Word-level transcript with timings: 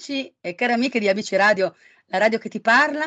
Amici 0.00 0.34
e 0.40 0.54
cari 0.54 0.72
amiche 0.72 0.98
di 0.98 1.10
ABC 1.10 1.32
Radio, 1.32 1.76
la 2.06 2.16
radio 2.16 2.38
che 2.38 2.48
ti 2.48 2.58
parla, 2.58 3.04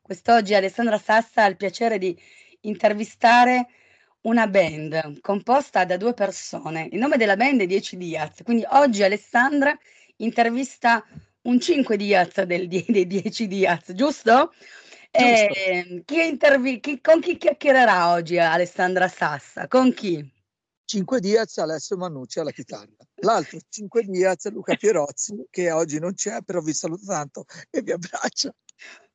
quest'oggi 0.00 0.54
Alessandra 0.54 0.96
Sassa 0.96 1.42
ha 1.42 1.46
il 1.46 1.56
piacere 1.56 1.98
di 1.98 2.16
intervistare 2.60 3.66
una 4.20 4.46
band 4.46 5.20
composta 5.22 5.84
da 5.84 5.96
due 5.96 6.14
persone. 6.14 6.88
Il 6.92 7.00
nome 7.00 7.16
della 7.16 7.34
band 7.34 7.62
è 7.62 7.66
10 7.66 7.96
Diaz, 7.96 8.42
quindi 8.44 8.64
oggi 8.68 9.02
Alessandra 9.02 9.76
intervista 10.18 11.04
un 11.42 11.58
5 11.58 11.96
Diaz 11.96 12.40
del, 12.42 12.68
dei 12.68 13.06
10 13.08 13.48
Diaz, 13.48 13.92
giusto? 13.92 14.54
E, 15.10 16.04
chi 16.04 16.28
intervi- 16.28 16.78
chi, 16.78 17.00
con 17.00 17.18
chi 17.18 17.38
chiacchiererà 17.38 18.12
oggi 18.12 18.38
Alessandra 18.38 19.08
Sassa? 19.08 19.66
Con 19.66 19.92
chi? 19.92 20.24
5 20.86 21.20
Diaz 21.20 21.58
Alessio 21.58 21.96
Mannucci 21.96 22.38
alla 22.38 22.52
chitarra, 22.52 22.86
l'altro 23.16 23.58
5 23.68 24.04
Diaz 24.04 24.48
Luca 24.50 24.76
Pierozzi 24.76 25.46
che 25.50 25.72
oggi 25.72 25.98
non 25.98 26.14
c'è 26.14 26.42
però 26.44 26.60
vi 26.60 26.72
saluto 26.72 27.04
tanto 27.04 27.44
e 27.70 27.82
vi 27.82 27.90
abbraccio. 27.90 28.54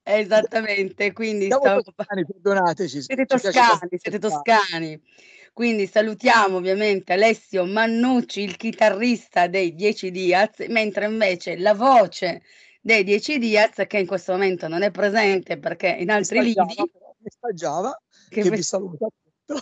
Esattamente, 0.04 1.14
quindi 1.14 1.46
stavo... 1.46 1.82
toscani, 1.82 2.26
perdonateci. 2.26 3.02
Siete 3.04 3.26
toscani, 3.26 3.98
siete 3.98 4.20
toscani. 4.20 5.02
Quindi 5.54 5.88
salutiamo 5.88 6.58
ovviamente 6.58 7.14
Alessio 7.14 7.66
Mannucci, 7.66 8.42
il 8.42 8.58
chitarrista 8.58 9.48
dei 9.48 9.74
10 9.74 10.12
Diaz, 10.12 10.66
mentre 10.68 11.06
invece 11.06 11.58
la 11.58 11.74
voce 11.74 12.42
dei 12.82 13.04
10 13.04 13.38
Diaz, 13.38 13.84
che 13.88 13.98
in 14.00 14.08
questo 14.08 14.32
momento 14.34 14.68
non 14.68 14.82
è 14.82 14.92
presente 14.92 15.58
perché 15.58 15.88
in 15.88 16.10
altri 16.10 16.42
lidi, 16.42 16.76
che, 18.30 18.42
che 18.42 18.50
vi 18.50 18.64
saluta 18.64 19.08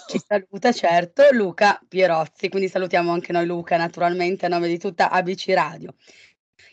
ci 0.07 0.21
saluta 0.25 0.71
certo 0.71 1.23
Luca 1.31 1.79
Pierozzi, 1.87 2.49
quindi 2.49 2.69
salutiamo 2.69 3.11
anche 3.11 3.31
noi 3.31 3.45
Luca 3.45 3.77
naturalmente 3.77 4.45
a 4.45 4.49
nome 4.49 4.67
di 4.67 4.77
tutta 4.77 5.09
ABC 5.09 5.49
Radio. 5.49 5.95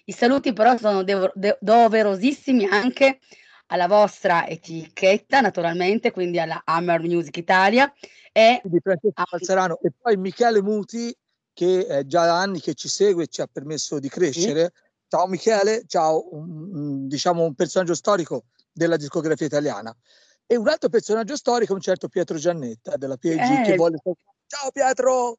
I 0.05 0.13
saluti 0.13 0.53
però 0.53 0.77
sono 0.77 1.03
devo- 1.03 1.33
de- 1.35 1.59
doverosissimi 1.61 2.65
anche 2.67 3.19
alla 3.67 3.89
vostra 3.89 4.47
etichetta 4.47 5.41
naturalmente, 5.41 6.13
quindi 6.13 6.39
alla 6.39 6.63
Hammer 6.65 7.01
Music 7.01 7.37
Italia 7.37 7.93
e 8.33 8.61
di 8.65 8.79
Francesco 8.81 9.81
e 9.81 9.93
poi 10.01 10.17
Michele 10.17 10.63
Muti 10.63 11.17
che 11.53 11.87
è 11.87 12.05
già 12.05 12.27
da 12.27 12.39
anni 12.39 12.61
che 12.61 12.75
ci 12.75 12.87
segue 12.89 13.25
e 13.25 13.27
ci 13.29 13.41
ha 13.41 13.49
permesso 13.51 13.99
di 13.99 14.11
crescere. 14.11 14.73
Sì. 14.75 14.85
Ciao 15.09 15.27
Michele, 15.27 15.85
ciao, 15.87 16.35
un, 16.35 17.09
diciamo 17.09 17.45
un 17.45 17.55
personaggio 17.55 17.95
storico 17.95 18.45
della 18.71 18.97
discografia 18.97 19.47
italiana. 19.47 19.97
E 20.49 20.57
un 20.57 20.69
altro 20.69 20.89
personaggio 20.89 21.35
storico, 21.37 21.75
un 21.75 21.81
certo 21.81 22.09
Pietro 22.09 22.39
Giannetta 22.39 22.97
della 22.97 23.17
PG 23.17 23.39
eh, 23.39 23.63
che 23.65 23.75
vuole... 23.75 23.99
Ciao 24.47 24.71
Pietro! 24.71 25.39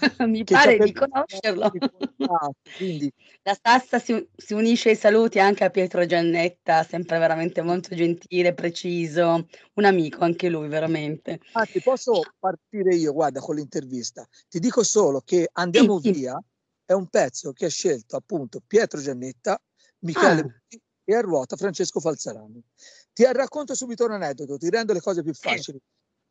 Mi 0.28 0.44
pare 0.44 0.76
di 0.76 0.92
conoscerlo. 0.92 1.70
Quindi... 2.76 3.10
La 3.44 3.58
Sassa 3.60 3.98
si, 3.98 4.28
si, 4.36 4.52
unisce 4.52 4.90
ai 4.90 4.96
saluti 4.96 5.38
anche 5.38 5.64
a 5.64 5.70
Pietro 5.70 6.04
Giannetta, 6.04 6.84
sempre 6.84 7.18
veramente 7.18 7.62
molto 7.62 7.94
gentile, 7.94 8.52
preciso, 8.52 9.48
un 9.72 9.84
amico 9.84 10.22
anche 10.22 10.50
lui 10.50 10.68
veramente. 10.68 11.40
Anzi, 11.52 11.80
posso 11.80 12.20
partire 12.38 12.94
io, 12.94 13.12
guarda, 13.14 13.40
con 13.40 13.56
l'intervista. 13.56 14.28
Ti 14.48 14.58
dico 14.58 14.84
solo 14.84 15.22
che 15.24 15.48
Andiamo 15.50 15.98
sì, 15.98 16.12
via 16.12 16.38
è 16.84 16.92
un 16.92 17.08
pezzo 17.08 17.52
che 17.52 17.64
ha 17.64 17.70
scelto 17.70 18.16
appunto 18.16 18.60
Pietro 18.64 19.00
Giannetta, 19.00 19.60
Michele 20.00 20.40
ah. 20.40 20.78
e 21.04 21.14
a 21.14 21.20
ruota 21.20 21.56
Francesco 21.56 22.00
Falzarani. 22.00 22.62
Ti 23.12 23.24
racconto 23.32 23.74
subito 23.74 24.04
un 24.04 24.12
aneddoto, 24.12 24.56
ti 24.56 24.70
rendo 24.70 24.92
le 24.92 25.00
cose 25.00 25.22
più 25.22 25.34
facili. 25.34 25.78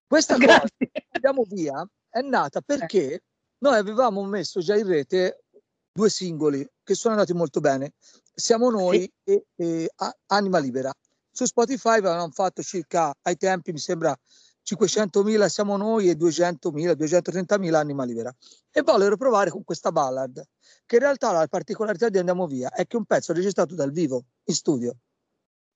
Questa 0.08 0.36
Grazie. 0.38 0.70
cosa, 0.78 1.06
andiamo 1.12 1.44
via, 1.48 1.88
è 2.10 2.22
nata 2.22 2.62
perché 2.62 3.24
noi 3.60 3.78
avevamo 3.78 4.24
messo 4.26 4.60
già 4.60 4.76
in 4.76 4.88
rete 4.88 5.44
due 5.94 6.10
singoli 6.10 6.68
che 6.84 6.96
sono 6.96 7.14
andati 7.14 7.34
molto 7.34 7.60
bene. 7.60 7.94
Siamo 8.34 8.70
noi 8.70 9.02
sì. 9.24 9.32
e, 9.32 9.46
e 9.56 9.92
Anima 10.28 10.58
Libera. 10.58 10.92
Su 11.32 11.46
Spotify 11.46 11.98
avevamo 11.98 12.32
fatto 12.32 12.62
circa, 12.62 13.14
ai 13.22 13.38
tempi 13.38 13.72
mi 13.72 13.78
sembra 13.78 14.18
500.000 14.64 15.46
siamo 15.48 15.78
noi 15.78 16.10
e 16.10 16.14
200.000, 16.14 16.92
230.000 16.94 17.74
Anima 17.74 18.04
Libera. 18.04 18.36
E 18.72 18.82
vollero 18.82 19.18
provare 19.18 19.50
con 19.50 19.64
questa 19.64 19.92
ballad, 19.92 20.42
che 20.86 20.96
in 20.96 21.02
realtà 21.02 21.32
la 21.32 21.48
particolarità 21.48 22.10
di 22.10 22.18
Andiamo 22.18 22.48
Via 22.48 22.70
è 22.72 22.86
che 22.86 22.96
è 22.96 23.00
un 23.00 23.06
pezzo 23.06 23.34
registrato 23.34 23.76
dal 23.76 23.92
vivo, 23.92 24.26
in 24.46 24.56
studio. 24.56 24.96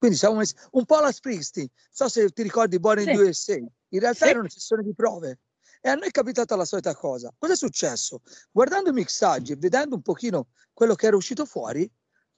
Quindi 0.06 0.18
siamo 0.18 0.36
messi 0.36 0.54
un 0.72 0.86
po' 0.86 0.98
alla 0.98 1.12
Springsteen. 1.12 1.68
Non 1.68 1.90
so 1.90 2.08
se 2.10 2.30
ti 2.30 2.44
ricordi 2.44 2.80
Born 2.80 3.00
in 3.00 3.16
sì. 3.16 3.22
USA. 3.22 3.54
In 3.56 4.00
realtà 4.00 4.26
sì. 4.26 4.32
era 4.32 4.40
una 4.40 4.50
sessione 4.50 4.84
di 4.84 4.94
prove. 4.94 5.40
E 5.82 5.90
a 5.90 5.96
noi 5.96 6.08
è 6.08 6.12
capitata 6.12 6.56
la 6.56 6.66
solita 6.66 6.96
cosa. 6.96 7.34
Cosa 7.38 7.54
è 7.54 7.56
successo? 7.56 8.22
Guardando 8.52 8.90
i 8.90 8.94
mixaggi 8.94 9.54
e 9.54 9.56
vedendo 9.56 9.96
un 9.96 10.02
pochino 10.02 10.50
quello 10.74 10.94
che 10.94 11.08
era 11.08 11.16
uscito 11.16 11.46
fuori, 11.46 11.90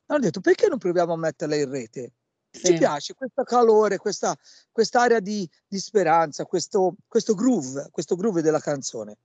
hanno 0.05 0.19
detto 0.19 0.39
perché 0.39 0.67
non 0.67 0.77
proviamo 0.77 1.13
a 1.13 1.17
metterla 1.17 1.55
in 1.55 1.69
rete? 1.69 2.13
Sì. 2.49 2.67
Ci 2.67 2.77
piace 2.77 3.13
questo 3.13 3.43
calore, 3.43 3.97
questa 3.97 4.37
area 4.93 5.19
di, 5.19 5.49
di, 5.67 5.79
speranza, 5.79 6.45
questo, 6.45 6.95
questo 7.05 7.35
groove, 7.35 7.89
questo 7.91 8.15
groove 8.15 8.41
della 8.41 8.61
canzone. 8.61 9.17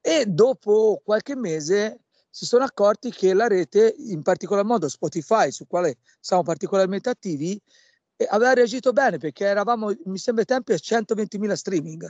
E 0.00 0.24
dopo 0.26 1.02
qualche 1.04 1.36
mese 1.36 2.03
si 2.34 2.46
sono 2.46 2.64
accorti 2.64 3.12
che 3.12 3.32
la 3.32 3.46
rete, 3.46 3.94
in 3.96 4.20
particolar 4.22 4.64
modo 4.64 4.88
Spotify, 4.88 5.52
su 5.52 5.68
quale 5.68 5.98
siamo 6.18 6.42
particolarmente 6.42 7.08
attivi, 7.08 7.62
eh, 8.16 8.26
aveva 8.28 8.54
reagito 8.54 8.92
bene 8.92 9.18
perché 9.18 9.44
eravamo, 9.44 9.92
mi 10.06 10.18
sembra, 10.18 10.42
ai 10.42 10.48
tempi 10.48 10.72
a 10.72 10.74
120.000 10.74 11.52
streaming. 11.52 12.08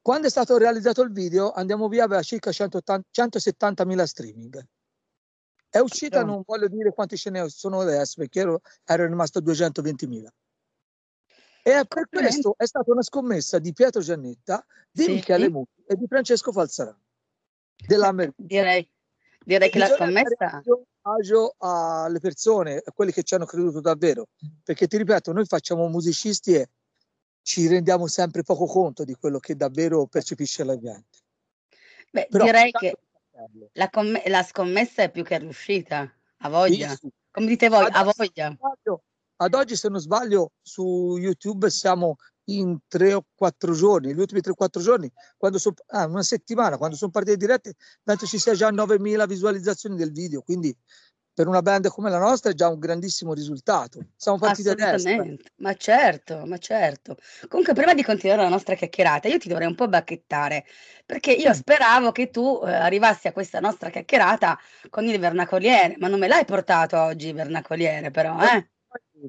Quando 0.00 0.28
è 0.28 0.30
stato 0.30 0.56
realizzato 0.58 1.02
il 1.02 1.10
video, 1.10 1.50
Andiamo 1.50 1.88
Via 1.88 2.04
aveva 2.04 2.22
circa 2.22 2.52
170.000 2.52 4.04
streaming. 4.04 4.64
È 5.68 5.78
uscita, 5.78 6.22
non 6.22 6.42
voglio 6.46 6.68
dire 6.68 6.92
quanti 6.92 7.16
ce 7.16 7.30
ne 7.30 7.48
sono 7.48 7.80
adesso, 7.80 8.14
perché 8.20 8.38
ero, 8.38 8.60
ero 8.84 9.06
rimasto 9.06 9.40
a 9.40 9.42
220.000. 9.42 10.26
E 11.64 11.84
per 11.84 12.08
questo 12.08 12.54
è 12.56 12.64
stata 12.64 12.92
una 12.92 13.02
scommessa 13.02 13.58
di 13.58 13.72
Pietro 13.72 14.02
Giannetta, 14.02 14.64
di 14.88 15.02
sì. 15.02 15.12
Michele 15.14 15.50
Muti 15.50 15.82
e 15.84 15.96
di 15.96 16.06
Francesco 16.06 16.52
Falzarano 16.52 17.00
della 17.86 18.14
direi, 18.36 18.88
direi 19.44 19.70
che 19.70 19.78
la 19.78 19.86
scommessa 19.86 20.62
agio 21.08 21.54
alle 21.58 22.20
persone, 22.20 22.82
a 22.84 22.92
quelli 22.92 23.12
che 23.12 23.22
ci 23.22 23.34
hanno 23.34 23.46
creduto 23.46 23.80
davvero, 23.80 24.28
perché 24.62 24.86
ti 24.86 24.96
ripeto, 24.96 25.32
noi 25.32 25.46
facciamo 25.46 25.88
musicisti 25.88 26.54
e 26.54 26.68
ci 27.42 27.66
rendiamo 27.66 28.06
sempre 28.06 28.42
poco 28.42 28.66
conto 28.66 29.04
di 29.04 29.14
quello 29.14 29.38
che 29.38 29.56
davvero 29.56 30.06
percepisce 30.06 30.64
la 30.64 30.78
gente. 30.78 31.18
Beh, 32.10 32.26
Però, 32.30 32.44
direi 32.44 32.70
che 32.72 32.98
la, 33.72 33.88
comm- 33.88 34.26
la, 34.26 34.42
scommessa 34.42 35.02
è 35.02 35.10
più 35.10 35.24
che 35.24 35.38
riuscita, 35.38 36.12
a 36.38 36.48
voglia. 36.48 36.90
Sì, 36.90 36.96
sì. 36.96 37.08
Come 37.30 37.46
dite 37.46 37.68
voi, 37.68 37.86
a 37.90 38.04
voglia. 38.04 38.56
Ad 39.40 39.54
oggi, 39.54 39.76
se 39.76 39.88
non 39.88 40.00
sbaglio, 40.00 40.52
su 40.60 41.16
YouTube 41.16 41.70
siamo 41.70 42.16
in 42.48 42.78
tre 42.86 43.12
o 43.12 43.24
quattro 43.34 43.72
giorni, 43.72 44.14
gli 44.14 44.18
ultimi 44.18 44.40
tre 44.40 44.52
o 44.52 44.54
quattro 44.54 44.80
giorni, 44.80 45.10
quando 45.36 45.58
so, 45.58 45.72
ah, 45.88 46.06
una 46.06 46.22
settimana, 46.22 46.76
quando 46.76 46.96
sono 46.96 47.10
partite 47.10 47.36
dirette, 47.36 47.74
penso 48.02 48.26
ci 48.26 48.38
sia 48.38 48.54
già 48.54 48.70
9.000 48.70 49.26
visualizzazioni 49.26 49.96
del 49.96 50.12
video, 50.12 50.42
quindi 50.42 50.76
per 51.38 51.46
una 51.46 51.62
band 51.62 51.86
come 51.86 52.10
la 52.10 52.18
nostra 52.18 52.50
è 52.50 52.54
già 52.54 52.68
un 52.68 52.80
grandissimo 52.80 53.32
risultato. 53.32 54.00
Siamo 54.16 54.38
partiti 54.38 54.70
adesso. 54.70 55.08
Ma 55.58 55.72
certo, 55.74 56.42
ma 56.46 56.58
certo. 56.58 57.16
Comunque, 57.46 57.74
prima 57.74 57.94
di 57.94 58.02
continuare 58.02 58.42
la 58.42 58.48
nostra 58.48 58.74
chiacchierata, 58.74 59.28
io 59.28 59.38
ti 59.38 59.48
dovrei 59.48 59.68
un 59.68 59.76
po' 59.76 59.86
bacchettare, 59.86 60.64
perché 61.06 61.30
io 61.30 61.54
speravo 61.54 62.10
che 62.10 62.30
tu 62.30 62.60
eh, 62.64 62.72
arrivassi 62.72 63.28
a 63.28 63.32
questa 63.32 63.60
nostra 63.60 63.88
chiacchierata 63.88 64.58
con 64.90 65.04
il 65.04 65.16
vernacoliere, 65.20 65.94
ma 65.98 66.08
non 66.08 66.18
me 66.18 66.26
l'hai 66.26 66.44
portato 66.44 67.00
oggi 67.00 67.28
il 67.28 67.34
vernacoliere, 67.34 68.10
però, 68.10 68.36
eh? 68.42 68.70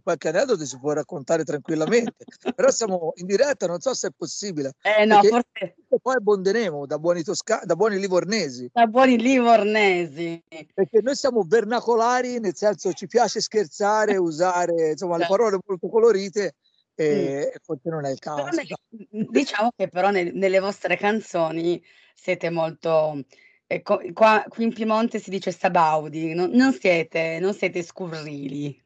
Qualche 0.02 0.30
aneddoto 0.30 0.66
si 0.66 0.78
può 0.80 0.94
raccontare 0.94 1.44
tranquillamente, 1.44 2.26
però 2.56 2.70
siamo 2.70 3.12
in 3.16 3.26
diretta, 3.26 3.68
non 3.68 3.80
so 3.80 3.94
se 3.94 4.08
è 4.08 4.12
possibile. 4.16 4.74
Eh 4.82 5.06
no, 5.06 5.22
forse... 5.22 5.76
Poi 6.02 6.16
abbonderemo 6.16 6.86
da 6.86 7.00
buoni, 7.00 7.24
tosca... 7.24 7.62
da 7.64 7.76
buoni 7.76 8.00
livornesi. 8.00 8.70
Da 8.72 8.86
buoni 8.86 9.18
livornesi. 9.18 10.42
Perché 10.74 11.02
noi 11.02 11.16
siamo 11.16 11.44
vernacolari, 11.48 12.40
nel 12.40 12.56
senso 12.56 12.94
ci 12.94 13.08
piace 13.08 13.42
scherzare, 13.42 14.18
usare 14.18 14.92
insomma 14.92 15.18
le 15.18 15.26
certo. 15.26 15.36
parole 15.36 15.60
molto 15.66 15.90
colorite 15.90 16.56
e 16.96 17.52
mm. 17.54 17.58
forse 17.64 17.90
non 17.90 18.06
è 18.06 18.12
il 18.12 18.20
caso. 18.20 18.44
Ne... 18.44 19.26
diciamo 19.30 19.72
che 19.76 19.88
però 19.88 20.12
nel, 20.12 20.34
nelle 20.34 20.60
vostre 20.60 20.98
canzoni 20.98 21.84
siete 22.14 22.50
molto... 22.50 23.24
Eh, 23.72 23.84
qua, 23.84 24.44
qui 24.48 24.64
in 24.64 24.74
Piemonte 24.74 25.20
si 25.20 25.30
dice 25.30 25.52
sabaudi, 25.52 26.34
non, 26.34 26.50
non 26.50 26.74
siete, 26.74 27.38
non 27.40 27.54
siete 27.54 27.84
scurrili. 27.84 28.82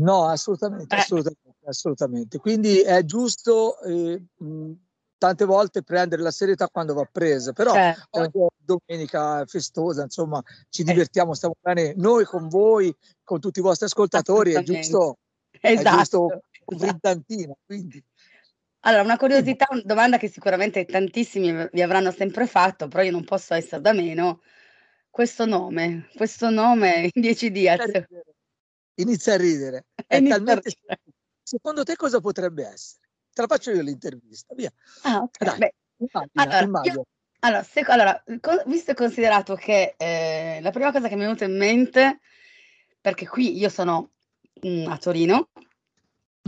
No, 0.00 0.28
assolutamente, 0.28 0.94
eh. 0.94 0.98
assolutamente, 0.98 1.66
assolutamente. 1.66 2.38
Quindi 2.38 2.80
è 2.80 3.04
giusto 3.04 3.80
eh, 3.82 4.20
mh, 4.36 4.72
tante 5.18 5.44
volte 5.44 5.82
prendere 5.82 6.20
la 6.20 6.32
serietà 6.32 6.68
quando 6.68 6.94
va 6.94 7.08
presa, 7.10 7.52
però 7.52 7.72
certo. 7.72 8.50
domenica 8.56 9.44
festosa, 9.46 10.02
insomma, 10.02 10.42
ci 10.68 10.82
eh. 10.82 10.84
divertiamo, 10.84 11.34
stiamo 11.34 11.56
bene 11.60 11.94
noi 11.96 12.24
con 12.24 12.48
voi, 12.48 12.94
con 13.22 13.38
tutti 13.40 13.60
i 13.60 13.62
vostri 13.62 13.86
ascoltatori, 13.86 14.52
è 14.54 14.62
giusto, 14.62 15.18
esatto. 15.60 15.68
è 15.68 15.96
giusto 15.96 16.42
esatto. 16.66 17.22
quindi. 17.64 18.04
Allora, 18.86 19.02
una 19.02 19.16
curiosità, 19.16 19.66
una 19.70 19.80
domanda 19.82 20.18
che 20.18 20.28
sicuramente 20.28 20.84
tantissimi 20.84 21.68
vi 21.72 21.82
avranno 21.82 22.10
sempre 22.10 22.46
fatto, 22.46 22.88
però 22.88 23.02
io 23.02 23.12
non 23.12 23.24
posso 23.24 23.54
essere 23.54 23.80
da 23.80 23.92
meno. 23.92 24.42
questo 25.08 25.46
nome, 25.46 26.08
questo 26.16 26.50
nome 26.50 27.08
in 27.10 27.20
10 27.22 27.50
Diaz? 27.50 28.04
Inizia 28.96 29.34
a 29.34 29.36
ridere. 29.36 29.86
È 30.06 30.16
Inizia 30.16 30.36
talmente... 30.36 30.70
ridere. 30.70 31.00
Secondo 31.42 31.82
te 31.82 31.96
cosa 31.96 32.20
potrebbe 32.20 32.66
essere? 32.66 33.02
Te 33.32 33.40
la 33.42 33.46
faccio 33.48 33.70
io 33.70 33.82
l'intervista, 33.82 34.54
via. 34.54 34.72
Ah, 35.02 35.18
ok. 35.18 35.56
Dai, 35.58 35.70
immagina, 35.98 36.58
allora. 36.58 36.80
Io, 36.84 37.04
allora, 37.40 37.62
se, 37.62 37.80
allora, 37.80 38.24
visto 38.66 38.92
e 38.92 38.94
considerato 38.94 39.54
che 39.54 39.94
eh, 39.98 40.60
la 40.62 40.70
prima 40.70 40.90
cosa 40.90 41.08
che 41.08 41.14
mi 41.14 41.22
è 41.22 41.24
venuta 41.24 41.44
in 41.44 41.56
mente, 41.56 42.20
perché 43.00 43.26
qui 43.26 43.58
io 43.58 43.68
sono 43.68 44.12
mh, 44.62 44.68
mm, 44.68 44.86
a 44.86 44.96
Torino, 44.96 45.50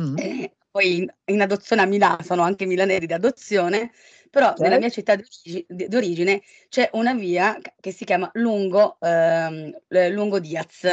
mm-hmm. 0.01 0.17
eh, 0.17 0.57
poi 0.71 0.97
in, 0.97 1.15
in, 1.27 1.41
adozione 1.43 1.83
a 1.83 1.87
Milano, 1.87 2.23
sono 2.23 2.43
anche 2.43 2.65
milanesi 2.65 3.05
di 3.05 3.13
adozione, 3.13 3.93
però 4.31 4.51
okay. 4.51 4.63
nella 4.63 4.79
mia 4.79 4.89
città 4.89 5.19
d'origine 5.67 6.43
c'è 6.69 6.89
una 6.95 7.13
via 7.13 7.59
che 7.79 7.93
si 7.93 8.07
chiama 8.07 8.31
Lungo, 8.35 8.97
ehm, 9.01 9.77
Lungo 10.11 10.39
Diaz. 10.39 10.89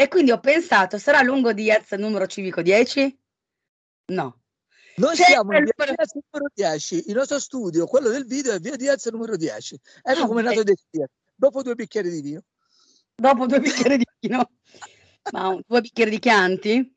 E 0.00 0.08
quindi 0.08 0.30
ho 0.30 0.40
pensato, 0.40 0.96
sarà 0.96 1.20
Lungo 1.20 1.52
Diaz 1.52 1.90
numero 1.90 2.26
civico 2.26 2.62
10? 2.62 3.20
No. 4.06 4.40
Noi 4.96 5.14
C'è 5.14 5.24
siamo 5.24 5.54
in 5.54 5.64
via 5.64 5.92
Diaz 5.92 6.14
numero 6.14 6.50
10, 6.54 7.10
il 7.10 7.14
nostro 7.14 7.38
studio, 7.38 7.86
quello 7.86 8.08
del 8.08 8.24
video, 8.24 8.54
è 8.54 8.60
via 8.60 8.76
Diaz 8.76 9.04
numero 9.08 9.36
10. 9.36 9.78
Ecco 10.00 10.22
ah, 10.22 10.26
come 10.26 10.40
è 10.40 10.44
nato 10.44 10.62
Diaz, 10.62 11.10
dopo 11.34 11.62
due 11.62 11.74
bicchieri 11.74 12.08
di 12.08 12.22
vino. 12.22 12.42
Dopo 13.14 13.44
due 13.44 13.60
bicchieri 13.60 13.98
di 13.98 14.06
vino? 14.20 14.50
Ma 15.32 15.60
due 15.66 15.80
bicchieri 15.82 16.10
di 16.12 16.18
Chianti? 16.18 16.96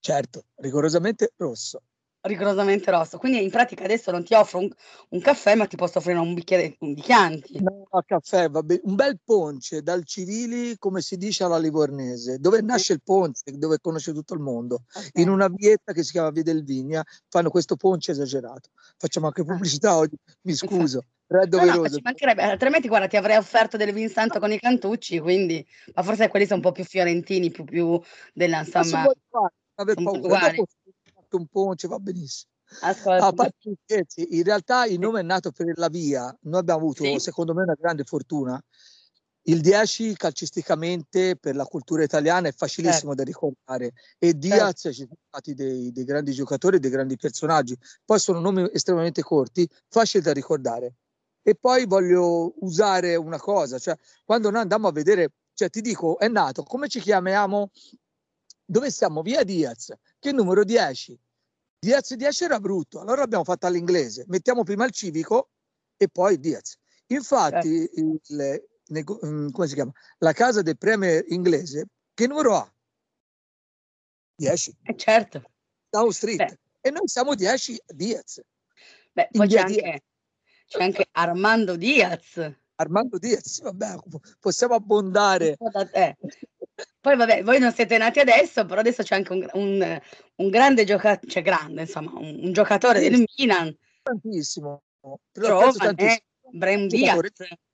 Certo, 0.00 0.46
rigorosamente 0.54 1.34
rosso 1.36 1.82
rigorosamente 2.26 2.90
rosso. 2.90 3.18
Quindi 3.18 3.42
in 3.42 3.50
pratica 3.50 3.84
adesso 3.84 4.10
non 4.10 4.24
ti 4.24 4.34
offro 4.34 4.58
un, 4.58 4.70
un 5.10 5.20
caffè, 5.20 5.54
ma 5.54 5.66
ti 5.66 5.76
posso 5.76 5.98
offrire 5.98 6.18
un 6.18 6.34
bicchiere 6.34 6.76
di 6.78 7.00
Chianti. 7.00 7.62
No, 7.62 7.86
caffè, 8.04 8.48
va 8.48 8.62
bene. 8.62 8.80
Un 8.84 8.94
bel 8.94 9.18
ponce 9.24 9.82
dal 9.82 10.04
Civili, 10.04 10.76
come 10.78 11.00
si 11.00 11.16
dice 11.16 11.44
alla 11.44 11.58
Livornese, 11.58 12.38
dove 12.38 12.60
nasce 12.62 12.94
il 12.94 13.02
ponce, 13.02 13.42
dove 13.56 13.78
conosce 13.80 14.12
tutto 14.12 14.34
il 14.34 14.40
mondo. 14.40 14.84
Okay. 14.92 15.22
In 15.22 15.30
una 15.30 15.48
vietta 15.48 15.92
che 15.92 16.02
si 16.02 16.12
chiama 16.12 16.30
Via 16.30 16.42
del 16.42 16.64
Vigna 16.64 17.04
fanno 17.28 17.50
questo 17.50 17.76
ponce 17.76 18.12
esagerato. 18.12 18.70
Facciamo 18.96 19.26
anche 19.26 19.42
ah. 19.42 19.44
pubblicità 19.44 19.96
oggi, 19.96 20.16
mi 20.42 20.54
scuso. 20.54 21.02
Però 21.26 21.42
è 21.42 21.46
doveroso. 21.46 21.98
No, 22.02 22.12
no, 22.12 22.42
altrimenti 22.42 22.86
guarda 22.86 23.08
ti 23.08 23.16
avrei 23.16 23.36
offerto 23.36 23.76
del 23.76 23.92
Vinsanto 23.92 24.38
con 24.38 24.52
i 24.52 24.60
cantucci, 24.60 25.18
quindi, 25.18 25.66
ma 25.94 26.02
forse 26.04 26.28
quelli 26.28 26.46
sono 26.46 26.58
un 26.58 26.62
po' 26.62 26.72
più 26.72 26.84
fiorentini, 26.84 27.50
più, 27.50 27.64
più 27.64 28.00
della 28.32 28.60
insomma. 28.60 29.02
Ma 29.02 29.50
fatto 31.26 31.36
un 31.36 31.46
ponce, 31.46 31.88
va 31.88 31.98
benissimo. 31.98 32.52
Ascolta. 32.80 33.26
A 33.26 33.32
parte 33.32 33.76
scherzi, 33.84 34.36
in 34.36 34.42
realtà 34.42 34.86
il 34.86 34.98
nome 34.98 35.20
è 35.20 35.22
nato 35.22 35.50
per 35.52 35.76
la 35.76 35.88
via. 35.88 36.36
Noi 36.42 36.60
abbiamo 36.60 36.80
avuto, 36.80 37.04
sì. 37.04 37.18
secondo 37.18 37.54
me, 37.54 37.62
una 37.62 37.76
grande 37.78 38.04
fortuna. 38.04 38.60
Il 39.48 39.60
10 39.60 40.16
calcisticamente 40.16 41.36
per 41.36 41.54
la 41.54 41.66
cultura 41.66 42.02
italiana 42.02 42.48
è 42.48 42.52
facilissimo 42.52 43.14
certo. 43.14 43.14
da 43.14 43.22
ricordare 43.22 43.92
e 44.18 44.36
Diaz 44.36 44.80
certo. 44.80 44.92
ci 44.92 45.04
sono 45.04 45.18
stati 45.28 45.54
dei, 45.54 45.92
dei, 45.92 46.02
grandi 46.02 46.32
giocatori, 46.32 46.80
dei 46.80 46.90
grandi 46.90 47.16
personaggi. 47.16 47.78
Poi 48.04 48.18
sono 48.18 48.40
nomi 48.40 48.68
estremamente 48.72 49.22
corti, 49.22 49.68
facili 49.88 50.24
da 50.24 50.32
ricordare. 50.32 50.94
E 51.42 51.54
poi 51.54 51.86
voglio 51.86 52.54
usare 52.58 53.14
una 53.14 53.38
cosa, 53.38 53.78
cioè 53.78 53.96
quando 54.24 54.50
noi 54.50 54.62
andiamo 54.62 54.88
a 54.88 54.92
vedere, 54.92 55.30
cioè 55.54 55.70
ti 55.70 55.80
dico, 55.80 56.18
è 56.18 56.26
nato, 56.26 56.64
come 56.64 56.88
ci 56.88 56.98
chiamiamo? 56.98 57.70
Dove 58.68 58.90
siamo? 58.90 59.22
Via 59.22 59.44
Diaz, 59.44 59.92
che 60.18 60.32
numero 60.32 60.64
10. 60.64 61.18
Diaz 61.78 62.12
10 62.14 62.44
era 62.44 62.58
brutto, 62.58 62.98
allora 62.98 63.20
l'abbiamo 63.20 63.44
fatto 63.44 63.66
all'inglese. 63.66 64.24
Mettiamo 64.26 64.64
prima 64.64 64.84
il 64.84 64.90
civico 64.90 65.50
e 65.96 66.08
poi 66.08 66.40
Diaz. 66.40 66.76
Infatti, 67.06 67.84
eh. 67.84 67.90
il, 67.94 68.66
mm, 69.24 69.50
come 69.50 69.68
si 69.68 69.74
chiama? 69.74 69.92
La 70.18 70.32
casa 70.32 70.62
del 70.62 70.76
premier 70.76 71.24
inglese, 71.28 71.86
che 72.12 72.26
numero 72.26 72.56
ha? 72.56 72.74
10. 74.34 74.76
Eh 74.82 74.96
certo. 74.96 75.42
Down 75.88 76.12
Street. 76.12 76.38
Beh. 76.38 76.58
E 76.80 76.90
noi 76.90 77.06
siamo 77.06 77.34
10 77.34 77.80
Diaz. 77.86 78.40
Beh, 79.12 79.28
poi 79.30 79.48
c'è 79.48 79.60
anche, 79.60 80.02
c'è 80.66 80.82
anche 80.82 81.06
Armando 81.12 81.76
Diaz. 81.76 82.52
Armando 82.74 83.18
Diaz, 83.18 83.62
vabbè, 83.62 83.96
possiamo 84.38 84.74
abbondare. 84.74 85.56
Poi 87.00 87.16
vabbè, 87.16 87.42
voi 87.42 87.58
non 87.58 87.72
siete 87.72 87.96
nati 87.98 88.18
adesso, 88.18 88.64
però 88.66 88.80
adesso 88.80 89.02
c'è 89.02 89.14
anche 89.14 89.32
un, 89.32 89.48
un, 89.52 90.00
un 90.36 90.50
grande 90.50 90.84
giocatore, 90.84 91.30
cioè 91.30 91.42
grande, 91.42 91.82
insomma, 91.82 92.12
un, 92.18 92.40
un 92.42 92.52
giocatore 92.52 93.00
sì, 93.00 93.08
del 93.08 93.24
Milan. 93.36 93.76
Tantissimo. 94.02 94.82
Brem 96.50 96.86
Diaz. 96.86 97.14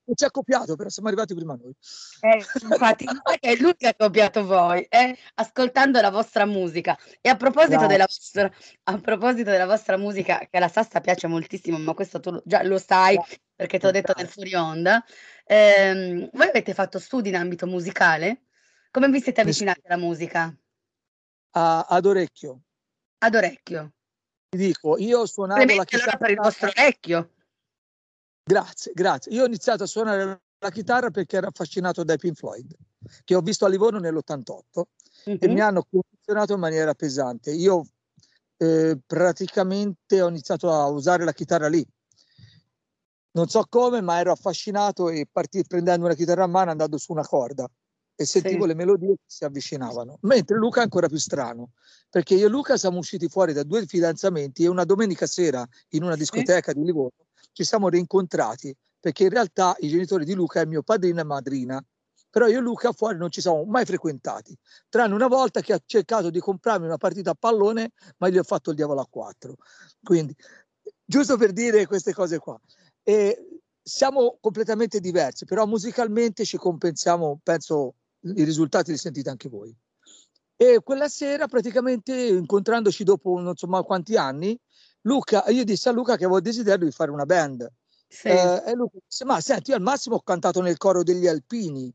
Non 0.05 0.17
ci 0.17 0.25
ha 0.25 0.31
copiato, 0.31 0.75
però 0.75 0.89
siamo 0.89 1.09
arrivati 1.09 1.33
prima 1.35 1.55
noi. 1.55 1.73
Eh, 2.21 2.45
infatti, 2.71 3.07
è 3.39 3.55
lui 3.57 3.75
che 3.77 3.87
ha 3.87 3.95
copiato 3.95 4.45
voi, 4.45 4.83
eh, 4.89 5.17
ascoltando 5.35 6.01
la 6.01 6.11
vostra 6.11 6.45
musica. 6.45 6.99
E 7.21 7.29
a 7.29 7.37
proposito, 7.37 7.87
della 7.87 8.07
vostra, 8.07 8.51
a 8.83 8.99
proposito 8.99 9.51
della 9.51 9.67
vostra 9.67 9.97
musica, 9.97 10.39
che 10.39 10.57
alla 10.57 10.69
Sassa 10.69 11.01
piace 11.01 11.29
moltissimo, 11.29 11.79
ma 11.79 11.95
questo 11.95 12.19
tu 12.19 12.43
già 12.45 12.63
lo 12.65 12.79
sai 12.79 13.17
perché 13.55 13.79
ti 13.79 13.87
ho 13.87 13.93
detto 13.93 14.13
del 14.13 14.27
fuori 14.27 14.55
onda, 14.55 15.05
ehm, 15.45 16.31
voi 16.33 16.49
avete 16.49 16.75
fatto 16.75 16.99
studi 16.99 17.29
in 17.29 17.37
ambito 17.37 17.67
musicale? 17.67 18.47
Come 18.93 19.09
vi 19.09 19.23
siete 19.23 19.41
avvicinati 19.41 19.81
alla 19.87 19.97
musica? 19.97 20.55
A, 21.53 21.81
ad 21.81 22.05
orecchio. 22.05 22.61
Ad 23.21 23.35
orecchio. 23.35 23.95
Ti 24.51 24.59
dico, 24.59 24.99
io 24.99 25.25
suonavo 25.25 25.65
Clemente 25.65 25.97
la 25.97 25.99
chitarra. 25.99 26.19
per 26.19 26.31
il 26.31 26.37
vostro 26.37 26.69
orecchio. 26.69 27.31
Grazie, 28.45 28.93
grazie. 28.95 29.33
Io 29.33 29.45
ho 29.45 29.47
iniziato 29.47 29.85
a 29.85 29.87
suonare 29.87 30.43
la 30.59 30.71
chitarra 30.71 31.11
perché 31.11 31.39
ero 31.39 31.47
affascinato 31.47 32.05
dai 32.05 32.19
Pink 32.19 32.37
Floyd, 32.37 32.71
che 33.25 33.35
ho 33.35 33.41
visto 33.41 33.65
a 33.65 33.69
Livorno 33.71 33.99
nell'88 33.99 34.83
mm-hmm. 35.31 35.37
e 35.41 35.49
mi 35.49 35.61
hanno 35.61 35.87
condizionato 35.91 36.53
in 36.53 36.61
maniera 36.61 36.93
pesante. 36.93 37.51
Io 37.51 37.87
eh, 38.59 38.99
praticamente 39.07 40.21
ho 40.21 40.29
iniziato 40.29 40.71
a 40.71 40.87
usare 40.89 41.25
la 41.25 41.33
chitarra 41.33 41.69
lì. 41.69 41.83
Non 43.31 43.49
so 43.49 43.65
come, 43.71 44.03
ma 44.03 44.19
ero 44.19 44.33
affascinato 44.33 45.09
e 45.09 45.27
partì 45.33 45.65
prendendo 45.67 46.05
una 46.05 46.15
chitarra 46.15 46.45
a 46.45 46.49
mano 46.49 46.73
andando 46.73 46.99
su 46.99 47.13
una 47.13 47.27
corda 47.27 47.67
e 48.15 48.25
sentivo 48.25 48.63
sì. 48.63 48.69
le 48.69 48.75
melodie 48.75 49.15
che 49.17 49.25
si 49.27 49.45
avvicinavano. 49.45 50.19
Mentre 50.23 50.57
Luca 50.57 50.81
è 50.81 50.83
ancora 50.85 51.09
più 51.09 51.19
strano, 51.19 51.71
perché 52.11 52.35
io 52.35 52.47
e 52.47 52.51
Luca 52.51 52.77
siamo 52.77 52.99
usciti 52.99 53.29
fuori 53.29 53.53
da 53.53 53.63
due 53.63 53.85
fidanzamenti 53.87 54.65
e 54.65 54.69
una 54.69 54.85
domenica 54.85 55.27
sera 55.27 55.67
in 55.91 56.03
una 56.03 56.17
discoteca 56.17 56.73
sì. 56.73 56.79
di 56.79 56.85
Livorno 56.85 57.27
ci 57.53 57.65
siamo 57.65 57.89
rincontrati, 57.89 58.75
perché 58.99 59.25
in 59.25 59.31
realtà 59.31 59.77
i 59.81 59.89
genitori 59.89 60.25
di 60.25 60.35
Luca 60.35 60.61
è 60.61 60.65
mio 60.65 60.83
padrino 60.83 61.21
e 61.21 61.25
madrina. 61.25 61.85
Però 62.31 62.47
io 62.47 62.59
e 62.59 62.61
Luca 62.63 62.93
fuori 62.93 63.19
non 63.19 63.31
ci 63.31 63.43
siamo 63.43 63.63
mai 63.65 63.85
frequentati, 63.85 64.57
tranne 64.89 65.13
una 65.13 65.27
volta 65.27 65.61
che 65.61 65.75
ha 65.75 65.81
cercato 65.85 66.31
di 66.31 66.41
comprarmi 66.41 66.87
una 66.87 66.97
partita 66.97 67.33
a 67.33 67.37
pallone, 67.39 67.91
ma 68.19 68.31
gli 68.31 68.39
ho 68.39 68.43
fatto 68.43 68.71
il 68.71 68.77
diavolo 68.77 69.03
a 69.03 69.07
quattro. 69.07 69.57
Quindi, 70.03 70.35
giusto 71.05 71.37
per 71.37 71.53
dire 71.53 71.87
queste 71.87 72.15
cose 72.15 72.39
qua. 72.39 72.59
E 73.03 73.61
siamo 73.83 74.39
completamente 74.41 74.99
diversi, 74.99 75.45
però 75.45 75.67
musicalmente 75.67 76.47
ci 76.47 76.57
compensiamo, 76.57 77.39
penso, 77.43 77.97
i 78.23 78.45
risultati 78.45 78.91
li 78.91 78.97
sentite 78.97 79.31
anche 79.31 79.49
voi. 79.49 79.75
E 80.57 80.81
quella 80.83 81.09
sera, 81.09 81.49
praticamente 81.49 82.15
incontrandoci 82.15 83.05
dopo 83.05 83.39
non 83.41 83.57
so 83.57 83.67
quanti 83.83 84.17
anni, 84.17 84.59
Luca, 85.03 85.45
io 85.49 85.65
dissi 85.65 85.89
a 85.89 85.93
Luca 85.93 86.17
che 86.17 86.25
avevo 86.25 86.41
desiderio 86.41 86.87
di 86.87 86.93
fare 86.93 87.11
una 87.11 87.27
band. 87.27 87.69
Sì. 88.07 88.29
Eh, 88.29 88.63
e 88.67 88.75
Luca 88.75 88.99
disse: 89.05 89.25
Ma 89.25 89.41
senti, 89.41 89.71
io 89.71 89.77
al 89.77 89.83
massimo 89.83 90.17
ho 90.17 90.23
cantato 90.23 90.61
nel 90.61 90.77
coro 90.77 91.03
degli 91.03 91.27
Alpini. 91.27 91.93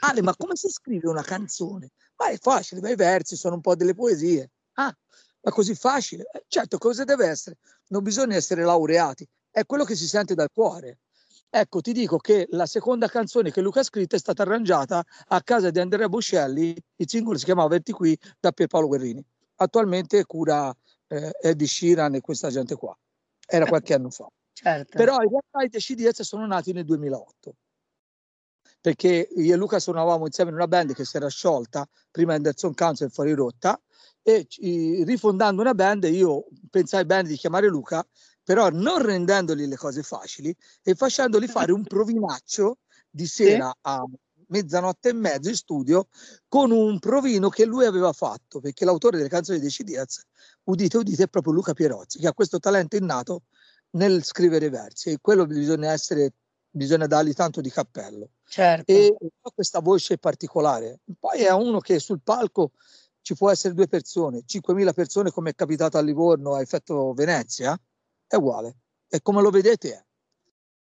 Ale, 0.00 0.22
ma 0.22 0.34
come 0.34 0.56
si 0.56 0.68
scrive 0.68 1.08
una 1.08 1.22
canzone? 1.22 1.90
Ma 2.16 2.28
è 2.28 2.38
facile, 2.38 2.80
ma 2.80 2.90
i 2.90 2.96
versi 2.96 3.36
sono 3.36 3.56
un 3.56 3.60
po' 3.60 3.76
delle 3.76 3.94
poesie. 3.94 4.50
Ah, 4.74 4.96
ma 5.42 5.50
così 5.50 5.74
facile? 5.74 6.28
Eh, 6.32 6.44
certo, 6.48 6.78
cosa 6.78 7.04
deve 7.04 7.26
essere? 7.26 7.58
Non 7.88 8.02
bisogna 8.02 8.34
essere 8.34 8.64
laureati, 8.64 9.28
è 9.50 9.64
quello 9.64 9.84
che 9.84 9.94
si 9.94 10.08
sente 10.08 10.34
dal 10.34 10.50
cuore. 10.52 10.98
Ecco, 11.48 11.80
ti 11.80 11.92
dico 11.92 12.18
che 12.18 12.46
la 12.50 12.66
seconda 12.66 13.08
canzone 13.08 13.50
che 13.50 13.60
Luca 13.60 13.80
ha 13.80 13.84
scritto 13.84 14.16
è 14.16 14.18
stata 14.18 14.42
arrangiata 14.42 15.02
a 15.28 15.42
casa 15.42 15.70
di 15.70 15.78
Andrea 15.78 16.08
Boscelli, 16.08 16.76
il 16.96 17.08
singolo 17.08 17.38
si 17.38 17.44
chiamava 17.44 17.68
Verti 17.68 17.92
qui 17.92 18.18
da 18.38 18.52
Pierpaolo 18.52 18.88
Guerrini. 18.88 19.24
Attualmente 19.56 20.24
cura 20.24 20.74
eh, 21.06 21.30
Eddie 21.40 21.66
Sheeran 21.66 22.14
e 22.14 22.20
questa 22.20 22.50
gente 22.50 22.74
qua. 22.76 22.96
Era 23.46 23.64
qualche 23.66 23.94
anno 23.94 24.10
fa. 24.10 24.28
Certo. 24.52 24.96
Però 24.96 25.20
in 25.22 25.30
realtà 25.30 25.78
i 25.78 26.24
sono 26.24 26.46
nati 26.46 26.72
nel 26.72 26.84
2008 26.84 27.54
perché 28.86 29.28
io 29.34 29.54
e 29.54 29.56
Luca 29.56 29.80
suonavamo 29.80 30.26
insieme 30.26 30.50
in 30.50 30.56
una 30.56 30.68
band 30.68 30.94
che 30.94 31.04
si 31.04 31.16
era 31.16 31.28
sciolta 31.28 31.84
prima 32.08 32.34
Anderson 32.34 32.72
Council 32.72 33.10
fuori 33.10 33.32
rotta 33.32 33.80
e 34.22 34.46
rifondando 35.04 35.60
una 35.60 35.74
band 35.74 36.04
io 36.04 36.46
pensai 36.70 37.04
bene 37.04 37.28
di 37.28 37.36
chiamare 37.36 37.66
Luca 37.66 38.06
però 38.46 38.68
non 38.70 39.02
rendendogli 39.02 39.66
le 39.66 39.74
cose 39.74 40.04
facili 40.04 40.54
e 40.84 40.94
facendogli 40.94 41.48
fare 41.48 41.72
un 41.72 41.82
provinaccio 41.84 42.78
di 43.10 43.26
sera 43.26 43.72
sì. 43.74 43.78
a 43.82 44.04
mezzanotte 44.48 45.08
e 45.08 45.14
mezzo 45.14 45.48
in 45.48 45.56
studio 45.56 46.06
con 46.46 46.70
un 46.70 47.00
provino 47.00 47.48
che 47.48 47.64
lui 47.64 47.86
aveva 47.86 48.12
fatto, 48.12 48.60
perché 48.60 48.84
l'autore 48.84 49.16
delle 49.16 49.28
canzoni 49.28 49.58
di 49.58 49.66
C. 49.66 49.82
Diaz, 49.82 50.22
udite, 50.62 50.96
udite, 50.96 51.24
è 51.24 51.28
proprio 51.28 51.54
Luca 51.54 51.72
Pierozzi, 51.72 52.20
che 52.20 52.28
ha 52.28 52.32
questo 52.32 52.60
talento 52.60 52.94
innato 52.94 53.42
nel 53.96 54.22
scrivere 54.22 54.68
versi 54.68 55.10
e 55.10 55.18
quello 55.20 55.44
bisogna 55.44 55.90
essere 55.90 56.34
bisogna 56.70 57.08
dargli 57.08 57.32
tanto 57.32 57.60
di 57.60 57.70
cappello. 57.70 58.28
Certo. 58.46 58.92
E 58.92 59.16
questa 59.40 59.80
voce 59.80 60.18
particolare. 60.18 61.00
Poi 61.18 61.40
è 61.40 61.50
uno 61.50 61.80
che 61.80 61.98
sul 61.98 62.20
palco 62.22 62.72
ci 63.22 63.34
può 63.34 63.50
essere 63.50 63.74
due 63.74 63.88
persone, 63.88 64.44
5.000 64.46 64.92
persone 64.92 65.30
come 65.32 65.50
è 65.50 65.54
capitato 65.56 65.98
a 65.98 66.00
Livorno 66.00 66.54
a 66.54 66.60
effetto 66.60 67.12
Venezia, 67.12 67.76
è 68.26 68.36
uguale. 68.36 68.76
E 69.08 69.20
come 69.22 69.40
lo 69.40 69.50
vedete 69.50 69.94
è. 69.94 70.04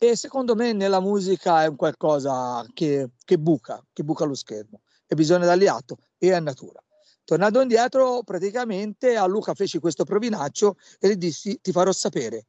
E 0.03 0.17
secondo 0.17 0.55
me 0.55 0.73
nella 0.73 1.01
musica 1.01 1.63
è 1.63 1.67
un 1.67 1.77
qualcosa 1.77 2.65
che, 2.73 3.11
che 3.25 3.39
buca, 3.39 3.85
che 3.93 4.03
buca 4.03 4.25
lo 4.25 4.35
schermo 4.35 4.81
e 5.07 5.15
bisogna 5.15 5.45
dargli 5.45 5.67
atto 5.67 5.99
e 6.17 6.33
è 6.33 6.41
natura. 6.41 6.83
Tornando 7.25 7.61
indietro, 7.61 8.23
praticamente 8.23 9.17
a 9.17 9.27
Luca 9.27 9.55
feci 9.55 9.79
questo 9.79 10.05
provinaccio 10.05 10.77
e 10.99 11.11
gli 11.11 11.17
dissi 11.17 11.61
ti 11.61 11.71
farò 11.71 11.93
sapere. 11.93 12.47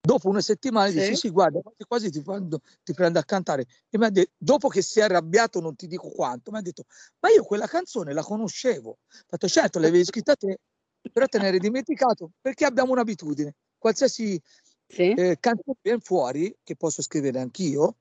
Dopo 0.00 0.28
una 0.28 0.40
settimana 0.40 0.88
sì. 0.88 0.94
dissi 0.98 1.14
sì, 1.14 1.30
guarda, 1.30 1.60
quasi, 1.60 1.84
quasi 1.86 2.10
ti, 2.10 2.22
prendo, 2.22 2.60
ti 2.82 2.92
prendo 2.92 3.18
a 3.18 3.24
cantare. 3.24 3.66
E 3.88 3.96
mi 3.96 4.04
ha 4.04 4.10
detto, 4.10 4.32
dopo 4.36 4.68
che 4.68 4.82
si 4.82 5.00
è 5.00 5.02
arrabbiato, 5.02 5.60
non 5.60 5.76
ti 5.76 5.86
dico 5.86 6.08
quanto, 6.08 6.50
mi 6.50 6.58
ha 6.58 6.62
detto, 6.62 6.84
ma 7.20 7.30
io 7.30 7.44
quella 7.44 7.66
canzone 7.66 8.12
la 8.12 8.22
conoscevo. 8.22 8.90
Ho 8.90 9.24
fatto, 9.26 9.48
certo, 9.48 9.78
l'avevi 9.78 10.04
scritta 10.04 10.36
te, 10.36 10.58
però 11.10 11.26
te 11.26 11.38
ne 11.38 11.48
eri 11.48 11.58
dimenticato, 11.58 12.32
perché 12.40 12.64
abbiamo 12.64 12.92
un'abitudine. 12.92 13.54
Qualsiasi 13.78 14.40
sì. 14.86 15.12
eh, 15.12 15.36
canzone 15.40 15.78
viene 15.80 16.00
fuori, 16.00 16.56
che 16.62 16.76
posso 16.76 17.02
scrivere 17.02 17.40
anch'io, 17.40 17.96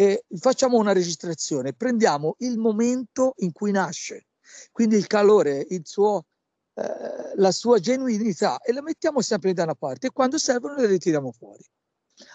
e 0.00 0.24
facciamo 0.30 0.78
una 0.78 0.94
registrazione, 0.94 1.74
prendiamo 1.74 2.36
il 2.38 2.56
momento 2.56 3.34
in 3.38 3.52
cui 3.52 3.70
nasce, 3.70 4.28
quindi 4.72 4.96
il 4.96 5.06
calore, 5.06 5.66
il 5.68 5.82
suo, 5.84 6.24
eh, 6.72 7.34
la 7.34 7.50
sua 7.50 7.78
genuinità 7.78 8.60
e 8.60 8.72
la 8.72 8.80
mettiamo 8.80 9.20
sempre 9.20 9.52
da 9.52 9.64
una 9.64 9.74
parte 9.74 10.06
e 10.06 10.10
quando 10.10 10.38
servono 10.38 10.76
le 10.76 10.86
ritiriamo 10.86 11.30
fuori. 11.32 11.62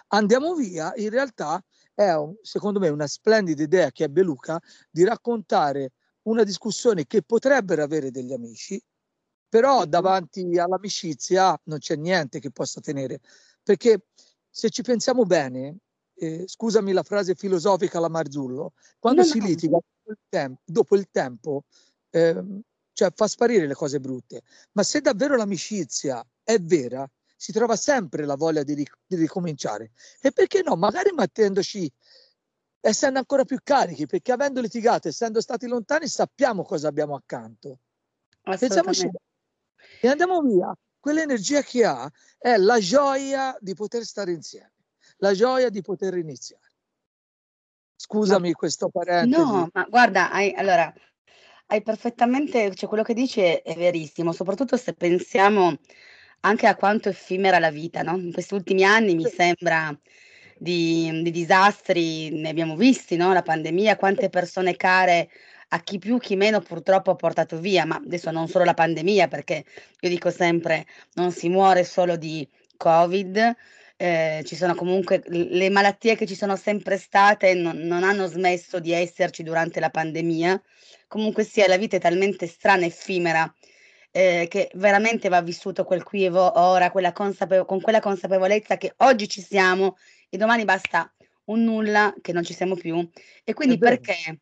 Andiamo 0.10 0.54
via, 0.54 0.94
in 0.98 1.10
realtà 1.10 1.60
è 1.96 2.12
un, 2.12 2.36
secondo 2.44 2.80
me 2.80 2.90
una 2.90 3.08
splendida 3.08 3.64
idea 3.64 3.90
che 3.92 4.04
ebbe 4.04 4.22
Luca 4.22 4.62
di 4.92 5.04
raccontare 5.04 5.94
una 6.24 6.44
discussione 6.44 7.08
che 7.08 7.24
potrebbero 7.24 7.82
avere 7.82 8.12
degli 8.12 8.34
amici, 8.34 8.80
però 9.56 9.86
davanti 9.86 10.60
all'amicizia 10.60 11.58
non 11.68 11.78
c'è 11.78 11.96
niente 11.96 12.40
che 12.40 12.52
possa 12.52 12.82
tenere, 12.82 13.22
perché 13.64 14.08
se 14.50 14.70
ci 14.70 14.82
pensiamo 14.82 15.24
bene, 15.24 15.78
eh, 16.16 16.44
scusami 16.46 16.92
la 16.92 17.04
frase 17.04 17.36
filosofica 17.36 18.00
alla 18.00 18.10
Marzullo, 18.10 18.74
quando 19.00 19.22
no, 19.22 19.28
si 19.28 19.40
no. 19.40 19.46
litiga 19.46 19.78
dopo 19.78 20.12
il 20.12 20.18
tempo, 20.28 20.62
dopo 20.66 20.96
il 20.98 21.08
tempo 21.10 21.64
eh, 22.10 22.44
cioè 22.92 23.14
fa 23.16 23.28
sparire 23.28 23.66
le 23.66 23.76
cose 23.76 24.02
brutte, 24.02 24.42
ma 24.74 24.84
se 24.84 25.00
davvero 25.00 25.38
l'amicizia 25.38 26.22
è 26.44 26.60
vera, 26.60 27.10
si 27.38 27.54
trova 27.54 27.78
sempre 27.78 28.26
la 28.26 28.36
voglia 28.36 28.64
di, 28.64 28.74
ric- 28.74 29.00
di 29.08 29.16
ricominciare. 29.16 29.92
E 30.20 30.34
perché 30.34 30.64
no? 30.64 30.76
Magari 30.76 31.14
mettendoci, 31.14 31.90
essendo 32.82 33.20
ancora 33.20 33.46
più 33.46 33.60
carichi, 33.64 34.06
perché 34.06 34.34
avendo 34.34 34.60
litigato, 34.60 35.08
essendo 35.08 35.40
stati 35.40 35.66
lontani, 35.66 36.10
sappiamo 36.10 36.64
cosa 36.64 36.90
abbiamo 36.90 37.16
accanto. 37.16 37.80
Pensiamoci 38.42 39.10
e 40.00 40.08
andiamo 40.08 40.42
via. 40.42 40.76
Quell'energia 41.00 41.62
che 41.62 41.86
ha 41.86 42.12
è 42.38 42.58
la 42.58 42.80
gioia 42.80 43.56
di 43.60 43.76
poter 43.76 44.04
stare 44.04 44.32
insieme 44.32 44.74
la 45.18 45.34
gioia 45.34 45.70
di 45.70 45.82
poter 45.82 46.18
iniziare. 46.18 46.64
Scusami 47.96 48.50
ma, 48.50 48.56
questo 48.56 48.90
parentesi. 48.90 49.42
No, 49.42 49.70
ma 49.72 49.88
guarda, 49.90 50.32
hai, 50.32 50.54
allora, 50.54 50.94
hai 51.68 51.82
perfettamente, 51.82 52.74
cioè 52.76 52.90
quello 52.90 53.04
che 53.04 53.14
dici 53.14 53.42
è, 53.42 53.62
è, 53.62 53.76
verissimo, 53.76 54.32
soprattutto 54.32 54.78
se 54.78 54.94
pensiamo 54.94 55.78
anche 56.42 56.68
a 56.68 56.76
quanto 56.76 57.10
effimera 57.10 57.60
la 57.60 57.72
vita, 57.72 58.02
no? 58.02 58.18
In 58.18 58.34
questi 58.34 58.54
ultimi 58.54 58.84
anni 58.84 59.16
mi 59.16 59.26
sembra 59.26 59.98
di, 60.58 61.22
di 61.24 61.32
disastri, 61.32 62.30
ne 62.30 62.50
abbiamo 62.50 62.76
visti, 62.76 63.16
no? 63.16 63.34
La 63.34 63.42
pandemia, 63.42 63.96
quante 63.96 64.30
persone 64.30 64.76
care 64.76 65.30
a 65.70 65.80
chi 65.82 65.98
più, 66.00 66.18
chi 66.20 66.36
meno 66.36 66.62
purtroppo 66.62 67.12
ha 67.12 67.16
portato 67.16 67.58
via, 67.60 67.86
ma 67.86 67.96
adesso 67.96 68.32
non 68.32 68.48
solo 68.48 68.66
la 68.66 68.74
pandemia, 68.74 69.28
perché 69.28 69.66
io 70.00 70.10
dico 70.10 70.30
sempre, 70.30 70.86
non 71.14 71.32
si 71.32 71.50
muore 71.50 71.84
solo 71.84 72.16
di 72.16 72.48
Covid, 72.78 73.56
eh, 73.98 74.44
ci 74.46 74.56
sono 74.56 74.76
comunque 74.76 75.24
le 75.28 75.70
malattie 75.70 76.16
che 76.16 76.26
ci 76.26 76.36
sono 76.36 76.56
sempre 76.58 76.98
state 76.98 77.54
non, 77.54 77.78
non 77.78 78.04
hanno 78.04 78.28
smesso 78.28 78.80
di 78.80 78.92
esserci 78.92 79.44
durante 79.44 79.80
la 79.80 79.90
pandemia. 79.90 80.62
Comunque 81.08 81.44
sia, 81.44 81.68
la 81.68 81.78
vita 81.78 81.96
è 81.96 82.00
talmente 82.00 82.48
strana 82.48 82.84
e 82.84 82.88
effimera 82.88 83.52
eh, 84.12 84.48
che 84.50 84.70
veramente 84.76 85.30
va 85.30 85.42
vissuto 85.42 85.84
quel 85.84 86.04
qui 86.04 86.26
e 86.26 86.30
ora, 86.30 86.92
quella 86.92 87.12
consapevo- 87.12 87.66
con 87.66 87.82
quella 87.82 88.00
consapevolezza 88.00 88.78
che 88.78 88.94
oggi 88.98 89.28
ci 89.28 89.42
siamo 89.42 89.98
e 90.30 90.38
domani 90.38 90.66
basta 90.66 91.12
un 91.46 91.64
nulla 91.64 92.14
che 92.22 92.34
non 92.34 92.44
ci 92.44 92.54
siamo 92.54 92.76
più. 92.76 93.08
E 93.44 93.54
quindi 93.54 93.78
perché 93.78 94.40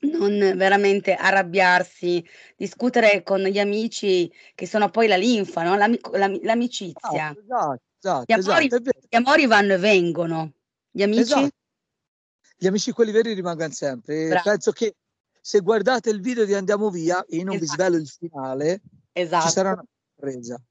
non 0.00 0.38
veramente 0.56 1.14
arrabbiarsi, 1.14 2.24
discutere 2.56 3.22
con 3.22 3.40
gli 3.40 3.58
amici 3.58 4.30
che 4.54 4.66
sono 4.66 4.90
poi 4.90 5.06
la 5.06 5.16
linfa, 5.16 5.62
no? 5.62 5.76
L'amico- 5.76 6.16
l'am- 6.16 6.40
l'amicizia. 6.42 7.28
Ah, 7.28 7.36
esatto. 7.36 7.82
Esatto, 8.04 8.24
gli 8.26 8.32
amori, 8.32 8.66
esatto, 8.66 8.90
gli 9.08 9.16
amori 9.16 9.46
vanno 9.46 9.72
e 9.72 9.78
vengono. 9.78 10.52
Gli 10.90 11.02
amici? 11.02 11.20
Esatto. 11.22 11.48
Gli 12.58 12.66
amici 12.66 12.92
quelli 12.92 13.12
veri 13.12 13.32
rimangono 13.32 13.72
sempre. 13.72 14.28
Bravo. 14.28 14.50
Penso 14.50 14.72
che 14.72 14.96
se 15.40 15.60
guardate 15.60 16.10
il 16.10 16.20
video 16.20 16.44
di 16.44 16.54
Andiamo 16.54 16.90
Via, 16.90 17.24
e 17.24 17.42
non 17.42 17.54
esatto. 17.54 17.58
vi 17.60 17.66
svelo 17.66 17.96
il 17.96 18.06
finale, 18.06 18.82
esatto. 19.12 19.46
ci 19.46 19.52
sarà 19.52 19.72
una 19.72 19.84
sorpresa. 20.14 20.62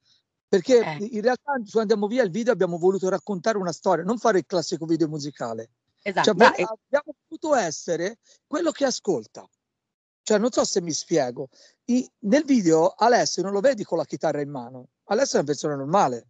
Perché 0.47 0.79
eh. 0.79 1.09
in 1.11 1.21
realtà 1.21 1.53
su 1.63 1.79
Andiamo 1.79 2.05
Via 2.05 2.21
il 2.21 2.29
video 2.29 2.53
abbiamo 2.53 2.77
voluto 2.77 3.09
raccontare 3.09 3.57
una 3.57 3.71
storia, 3.71 4.03
non 4.03 4.19
fare 4.19 4.37
il 4.37 4.45
classico 4.45 4.85
video 4.85 5.07
musicale. 5.07 5.69
Esatto. 6.05 6.33
Cioè, 6.33 6.47
abbiamo 6.47 7.15
voluto 7.27 7.55
essere 7.55 8.19
quello 8.45 8.71
che 8.71 8.85
ascolta. 8.85 9.47
Cioè, 10.21 10.37
non 10.37 10.51
so 10.51 10.63
se 10.65 10.81
mi 10.81 10.91
spiego. 10.91 11.49
I, 11.85 12.09
nel 12.19 12.43
video 12.43 12.89
Alessio 12.89 13.41
non 13.41 13.53
lo 13.53 13.61
vedi 13.61 13.83
con 13.83 13.97
la 13.97 14.05
chitarra 14.05 14.41
in 14.41 14.49
mano. 14.49 14.89
Alessio 15.05 15.39
è 15.39 15.41
una 15.41 15.51
persona 15.51 15.75
normale. 15.75 16.27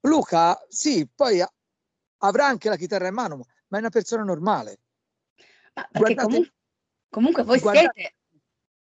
Luca, 0.00 0.64
sì, 0.68 1.08
poi 1.12 1.44
avrà 2.18 2.46
anche 2.46 2.68
la 2.68 2.76
chitarra 2.76 3.08
in 3.08 3.14
mano, 3.14 3.46
ma 3.68 3.76
è 3.78 3.80
una 3.80 3.90
persona 3.90 4.22
normale. 4.22 4.80
Ma 5.74 5.88
perché 5.90 5.98
guardate, 5.98 6.26
comunque, 6.26 6.54
comunque 7.08 7.42
voi 7.42 7.58
guardate, 7.58 7.92
siete 7.94 8.14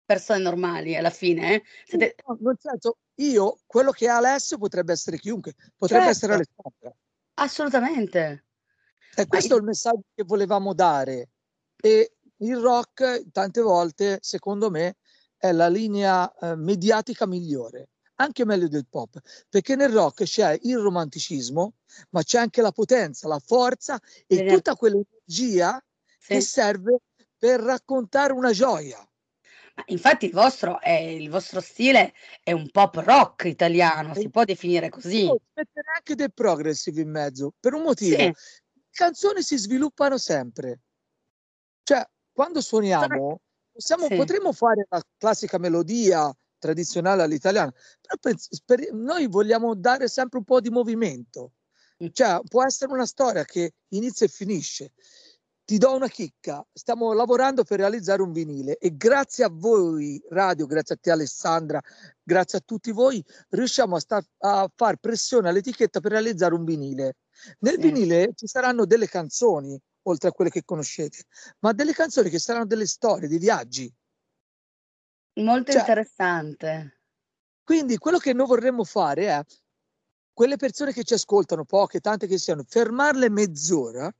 persone 0.05 0.38
normali 0.41 0.97
alla 0.97 1.11
fine. 1.11 1.55
Eh? 1.55 1.62
Siete... 1.85 2.14
No, 2.26 2.38
nel 2.41 2.59
senso, 2.61 2.99
io, 3.17 3.59
quello 3.67 3.91
che 3.91 4.09
ha 4.09 4.17
Alessio 4.17 4.59
potrebbe 4.59 4.93
essere 4.93 5.19
chiunque, 5.19 5.55
potrebbe 5.76 6.05
certo. 6.05 6.17
essere 6.19 6.35
Alessandra. 6.35 6.97
Assolutamente. 7.35 8.45
E 9.14 9.26
questo 9.26 9.50
ma... 9.50 9.57
è 9.57 9.59
il 9.59 9.66
messaggio 9.66 10.04
che 10.14 10.25
volevamo 10.25 10.75
dare. 10.75 11.31
E 11.76 12.16
il 12.38 12.57
rock, 12.57 13.31
tante 13.31 13.61
volte, 13.61 14.19
secondo 14.21 14.71
me, 14.71 14.97
è 15.37 15.52
la 15.52 15.69
linea 15.69 16.33
eh, 16.35 16.57
mediatica 16.57 17.26
migliore 17.26 17.88
anche 18.23 18.45
meglio 18.45 18.69
del 18.69 18.87
pop, 18.88 19.19
perché 19.49 19.75
nel 19.75 19.90
rock 19.90 20.25
c'è 20.25 20.57
il 20.62 20.78
romanticismo, 20.78 21.75
ma 22.11 22.23
c'è 22.23 22.38
anche 22.38 22.62
la 22.62 22.71
potenza, 22.71 23.26
la 23.26 23.40
forza 23.45 24.00
e 24.26 24.37
sì. 24.37 24.47
tutta 24.47 24.76
quell'energia 24.76 25.83
sì. 26.19 26.35
che 26.35 26.40
serve 26.40 27.00
per 27.37 27.61
raccontare 27.61 28.33
una 28.33 28.52
gioia. 28.52 29.04
Infatti 29.87 30.26
il 30.26 30.33
vostro, 30.33 30.81
è, 30.81 30.92
il 30.92 31.31
vostro 31.31 31.61
stile 31.61 32.12
è 32.42 32.52
un 32.52 32.71
pop 32.71 32.97
rock 32.97 33.45
italiano, 33.45 34.14
si 34.14 34.28
può 34.28 34.45
definire 34.45 34.90
così. 34.90 35.25
Mettere 35.25 35.87
anche 35.97 36.14
del 36.14 36.33
progressive 36.33 37.00
in 37.00 37.11
mezzo, 37.11 37.54
per 37.59 37.73
un 37.73 37.83
motivo. 37.83 38.16
Sì. 38.16 38.33
Le 38.93 39.05
canzoni 39.05 39.43
si 39.43 39.57
sviluppano 39.57 40.19
sempre. 40.19 40.81
Cioè, 41.83 42.07
quando 42.31 42.61
suoniamo, 42.61 43.41
possiamo, 43.73 44.07
sì. 44.07 44.17
potremmo 44.17 44.53
fare 44.53 44.87
la 44.91 45.03
classica 45.17 45.57
melodia 45.57 46.31
tradizionale 46.59 47.23
all'italiana, 47.23 47.73
però 48.01 48.17
penso, 48.21 48.49
per, 48.65 48.93
noi 48.93 49.27
vogliamo 49.29 49.75
dare 49.75 50.09
sempre 50.09 50.39
un 50.39 50.45
po' 50.45 50.61
di 50.61 50.69
movimento, 50.69 51.55
cioè 52.13 52.41
può 52.47 52.65
essere 52.65 52.93
una 52.93 53.07
storia 53.07 53.45
che 53.45 53.73
inizia 53.89 54.27
e 54.27 54.29
finisce. 54.29 54.93
Ti 55.73 55.79
do 55.79 55.95
una 55.95 56.09
chicca, 56.09 56.62
stiamo 56.71 57.14
lavorando 57.14 57.64
per 57.64 57.79
realizzare 57.79 58.21
un 58.21 58.31
vinile 58.31 58.76
e 58.76 58.95
grazie 58.95 59.43
a 59.45 59.50
voi 59.50 60.23
radio, 60.29 60.67
grazie 60.67 60.97
a 60.97 60.99
te 61.00 61.11
Alessandra, 61.11 61.81
grazie 62.23 62.59
a 62.59 62.62
tutti 62.62 62.91
voi, 62.91 63.25
riusciamo 63.49 63.97
a, 63.97 63.99
star, 63.99 64.23
a 64.41 64.71
far 64.76 64.97
pressione 64.97 65.49
all'etichetta 65.49 66.00
per 66.00 66.11
realizzare 66.11 66.52
un 66.52 66.64
vinile. 66.67 67.17
Nel 67.61 67.79
vinile 67.79 68.33
ci 68.35 68.47
saranno 68.47 68.85
delle 68.85 69.09
canzoni, 69.09 69.81
oltre 70.02 70.29
a 70.29 70.33
quelle 70.33 70.50
che 70.50 70.62
conoscete, 70.62 71.25
ma 71.61 71.73
delle 71.73 71.95
canzoni 71.95 72.29
che 72.29 72.38
saranno 72.38 72.67
delle 72.67 72.87
storie, 72.87 73.26
dei 73.26 73.38
viaggi, 73.38 73.91
Molto 75.37 75.73
Cioè 75.73 75.81
interessante. 75.81 77.00
quindi 77.64 77.97
quello 77.97 78.19
che 78.19 78.35
noi 78.35 78.47
vorremmo 78.47 78.85
fare 78.85 79.26
è 79.26 79.43
quelle 80.35 80.57
persone 80.57 80.93
che 80.93 81.02
ci 81.02 81.14
ascoltano, 81.14 81.64
poche, 81.64 82.00
tante 82.00 82.26
che 82.26 82.37
siano, 82.37 82.62
fermarle 82.62 83.31
mezz'ora, 83.31 84.14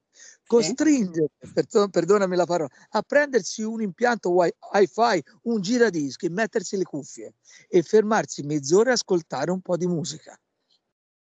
Perdo 1.54 1.88
perdonami 1.88 2.37
la 2.37 2.44
parola, 2.46 2.70
a 2.90 3.02
prendersi 3.02 3.62
un 3.62 3.80
impianto 3.80 4.30
wi 4.30 4.52
hi-fi, 4.72 5.22
un 5.44 5.61
giradischi, 5.61 6.28
mettersi 6.28 6.76
le 6.76 6.84
cuffie 6.84 7.34
e 7.68 7.82
fermarsi 7.82 8.42
mezz'ora 8.42 8.90
e 8.90 8.92
ascoltare 8.94 9.50
un 9.50 9.61
po' 9.62 9.76
di 9.76 9.87
musica. 9.87 10.38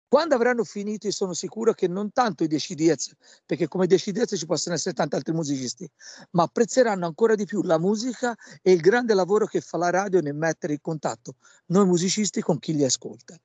quando 0.08 0.36
avranno 0.36 0.64
finito, 0.64 1.08
io 1.08 1.14
sono 1.14 1.34
sicuro 1.34 1.74
che 1.74 1.88
non 1.88 2.12
tanto 2.12 2.44
i 2.44 2.48
10 2.48 2.76
Diaz, 2.76 3.14
perché 3.46 3.68
come 3.68 3.88
10 3.88 4.12
Diaz 4.12 4.36
ci 4.38 4.46
possono 4.46 4.76
essere 4.76 4.94
tanti 4.94 5.16
altri 5.16 5.34
musicisti, 5.34 5.90
ma 6.32 6.44
apprezzeranno 6.44 7.06
ancora 7.08 7.34
di 7.36 7.46
più 7.46 7.64
la 7.64 7.80
musica 7.80 8.36
e 8.62 8.72
il 8.74 8.82
grande 8.82 9.16
lavoro 9.16 9.48
che 9.48 9.62
fa 9.62 9.78
la 9.78 9.90
radio 9.90 10.22
nel 10.22 10.36
mettere 10.36 10.74
in 10.74 10.82
contatto 10.82 11.36
noi 11.68 11.88
musicisti 11.88 12.42
con 12.42 12.60
chi 12.60 12.76
li 12.76 12.84
ascolta. 12.84 13.36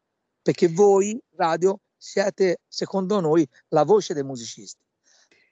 Perché 0.43 0.69
voi, 0.69 1.19
radio, 1.37 1.81
siete, 1.97 2.59
secondo 2.69 3.21
noi, 3.21 3.49
la 3.69 3.85
voce 3.85 4.13
dei 4.13 4.25
musicisti. 4.25 4.88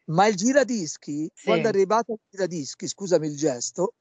Ma 0.07 0.27
il 0.27 0.37
giradischi, 0.37 1.31
sì. 1.35 1.45
quando 1.45 1.67
è 1.67 1.69
arrivato 1.69 2.13
il 2.13 2.19
giradischi, 2.31 2.87
scusami 2.87 3.27
il 3.27 3.37
gesto, 3.37 3.95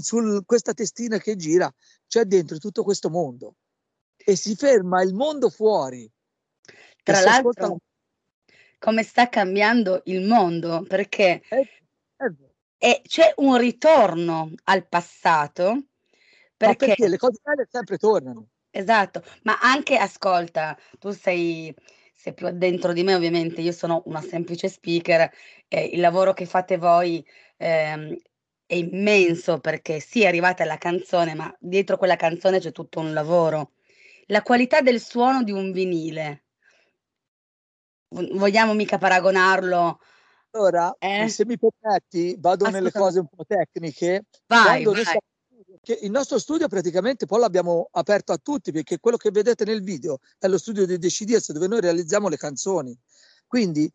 su 0.00 0.42
questa 0.44 0.72
testina 0.72 1.18
che 1.18 1.36
gira 1.36 1.72
c'è 2.06 2.24
dentro 2.24 2.58
tutto 2.58 2.82
questo 2.82 3.10
mondo 3.10 3.56
e 4.16 4.36
si 4.36 4.54
ferma 4.54 5.02
il 5.02 5.14
mondo 5.14 5.50
fuori 5.50 6.10
tra 7.02 7.20
l'altro, 7.20 7.50
ascolta... 7.50 7.76
come 8.78 9.02
sta 9.02 9.28
cambiando 9.28 10.00
il 10.06 10.22
mondo, 10.22 10.82
perché 10.88 11.42
eh, 11.48 11.68
eh. 12.78 13.02
c'è 13.06 13.34
un 13.36 13.58
ritorno 13.58 14.50
al 14.64 14.86
passato. 14.88 15.84
Perché, 16.56 16.86
perché 16.86 17.08
le 17.08 17.18
cose 17.18 17.40
belle 17.42 17.68
sempre 17.70 17.98
tornano. 17.98 18.48
Esatto, 18.70 19.22
ma 19.42 19.58
anche, 19.60 19.96
ascolta, 19.96 20.76
tu 20.98 21.10
sei, 21.10 21.74
sei 22.24 22.32
più 22.32 22.46
addentro 22.46 22.94
di 22.94 23.02
me 23.02 23.14
ovviamente, 23.14 23.60
io 23.60 23.72
sono 23.72 24.00
una 24.06 24.22
semplice 24.22 24.70
speaker, 24.70 25.30
eh, 25.68 25.84
il 25.92 26.00
lavoro 26.00 26.32
che 26.32 26.46
fate 26.46 26.78
voi 26.78 27.22
ehm, 27.58 28.16
è 28.64 28.74
immenso 28.76 29.60
perché 29.60 30.00
sì, 30.00 30.22
è 30.22 30.26
arrivata 30.26 30.64
la 30.64 30.78
canzone, 30.78 31.34
ma 31.34 31.54
dietro 31.60 31.98
quella 31.98 32.16
canzone 32.16 32.60
c'è 32.60 32.72
tutto 32.72 33.00
un 33.00 33.12
lavoro. 33.12 33.72
La 34.28 34.40
qualità 34.40 34.80
del 34.80 35.02
suono 35.02 35.42
di 35.42 35.52
un 35.52 35.70
vinile 35.70 36.44
vogliamo 38.08 38.72
mica 38.72 38.96
paragonarlo. 38.96 40.00
Allora, 40.52 40.96
eh? 40.98 41.28
se 41.28 41.44
mi 41.44 41.58
permetti, 41.58 42.36
vado 42.38 42.70
nelle 42.70 42.90
cose 42.90 43.18
un 43.18 43.26
po' 43.26 43.44
tecniche. 43.44 44.24
Vai, 44.46 44.82
vai. 44.82 45.20
Il 46.00 46.10
nostro 46.10 46.38
studio 46.38 46.68
praticamente 46.68 47.26
poi 47.26 47.40
l'abbiamo 47.40 47.88
aperto 47.92 48.32
a 48.32 48.38
tutti 48.38 48.72
perché 48.72 48.98
quello 48.98 49.16
che 49.16 49.30
vedete 49.30 49.64
nel 49.64 49.82
video 49.82 50.18
è 50.38 50.46
lo 50.48 50.58
studio 50.58 50.86
di 50.86 50.98
Decidies 50.98 51.52
dove 51.52 51.66
noi 51.66 51.80
realizziamo 51.80 52.28
le 52.28 52.36
canzoni. 52.36 52.96
Quindi 53.46 53.90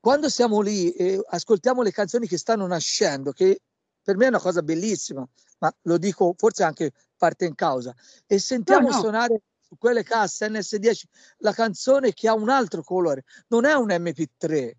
quando 0.00 0.28
siamo 0.28 0.60
lì 0.60 0.92
e 0.92 1.20
ascoltiamo 1.26 1.82
le 1.82 1.90
canzoni 1.90 2.26
che 2.26 2.38
stanno 2.38 2.66
nascendo, 2.66 3.32
che 3.32 3.60
per 4.02 4.16
me 4.16 4.26
è 4.26 4.28
una 4.28 4.40
cosa 4.40 4.62
bellissima, 4.62 5.26
ma 5.58 5.74
lo 5.82 5.98
dico 5.98 6.34
forse 6.36 6.62
anche 6.62 6.92
parte 7.16 7.44
in 7.44 7.54
causa, 7.54 7.94
e 8.26 8.38
sentiamo 8.38 8.88
no, 8.88 8.94
no. 8.94 9.00
suonare 9.00 9.42
su 9.60 9.76
quelle 9.76 10.02
casse 10.02 10.48
NS10 10.48 11.02
la 11.38 11.52
canzone 11.52 12.14
che 12.14 12.28
ha 12.28 12.34
un 12.34 12.48
altro 12.48 12.82
colore, 12.82 13.24
non 13.48 13.64
è 13.64 13.74
un 13.74 13.88
MP3. 13.88 14.72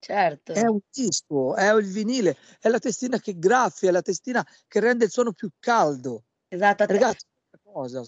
Certo. 0.00 0.52
È 0.52 0.66
un 0.66 0.78
disco, 0.90 1.56
è 1.56 1.72
il 1.74 1.86
vinile, 1.86 2.36
è 2.60 2.68
la 2.68 2.78
testina 2.78 3.18
che 3.18 3.38
graffia, 3.38 3.88
è 3.88 3.92
la 3.92 4.02
testina 4.02 4.46
che 4.66 4.80
rende 4.80 5.04
il 5.04 5.10
suono 5.10 5.32
più 5.32 5.50
caldo. 5.58 6.24
Esatto. 6.48 6.86
Ragazzi, 6.86 7.26
cosa. 7.62 8.02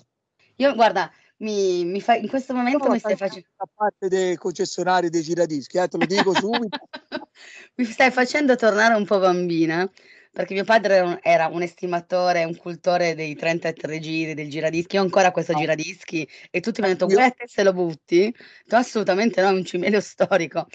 Io 0.56 0.74
guarda, 0.74 1.10
mi, 1.38 1.84
mi 1.84 2.00
fa, 2.00 2.14
in 2.14 2.28
questo 2.28 2.54
momento 2.54 2.86
no, 2.86 2.92
mi 2.92 2.98
stai 2.98 3.16
facendo... 3.16 3.48
Da 3.56 3.66
parte 3.74 4.08
dei 4.08 4.36
concessionari 4.36 5.08
dei 5.08 5.22
giradischi, 5.22 5.78
eh, 5.78 5.88
te 5.88 5.98
lo 5.98 6.06
dico 6.06 6.34
subito. 6.34 6.78
mi 7.76 7.84
stai 7.84 8.10
facendo 8.10 8.56
tornare 8.56 8.94
un 8.94 9.04
po' 9.04 9.18
bambina 9.18 9.90
perché 10.32 10.54
mio 10.54 10.64
padre 10.64 11.18
era 11.22 11.48
un 11.48 11.62
estimatore, 11.62 12.44
un 12.44 12.56
cultore 12.56 13.14
dei 13.14 13.34
33 13.34 13.98
giri 13.98 14.34
del 14.34 14.48
giradischi. 14.48 14.94
Io 14.94 15.02
ho 15.02 15.04
ancora 15.04 15.32
questo 15.32 15.52
ah. 15.52 15.56
giradischi 15.56 16.28
e 16.50 16.60
tutti 16.60 16.80
mi 16.80 16.86
hanno 16.86 16.96
detto: 16.96 17.12
Guarda, 17.12 17.44
se 17.46 17.62
lo 17.64 17.72
butti? 17.72 18.32
Tu, 18.64 18.74
assolutamente 18.76 19.42
no, 19.42 19.48
è 19.48 19.52
un 19.52 19.64
cimelio 19.64 20.00
storico. 20.00 20.66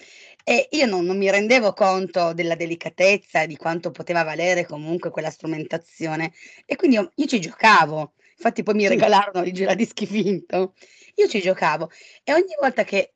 E 0.47 0.67
io 0.69 0.86
non, 0.86 1.05
non 1.05 1.17
mi 1.17 1.31
rendevo 1.31 1.73
conto 1.73 2.34
della 2.34 2.53
delicatezza 2.53 3.41
e 3.41 3.47
di 3.47 3.58
quanto 3.58 3.89
poteva 3.89 4.21
valere 4.21 4.63
comunque 4.67 5.10
quella 5.10 5.31
strumentazione. 5.31 6.34
E 6.65 6.75
quindi 6.75 6.97
io, 6.97 7.12
io 7.15 7.25
ci 7.25 7.39
giocavo. 7.41 8.13
Infatti, 8.38 8.62
poi 8.62 8.75
mi 8.75 8.84
sì. 8.84 8.89
regalarono 8.89 9.43
il 9.43 9.51
giradischi 9.51 10.05
finto. 10.05 10.75
Io 11.15 11.27
ci 11.27 11.41
giocavo 11.41 11.89
e 12.23 12.34
ogni 12.34 12.53
volta 12.60 12.84
che 12.84 13.12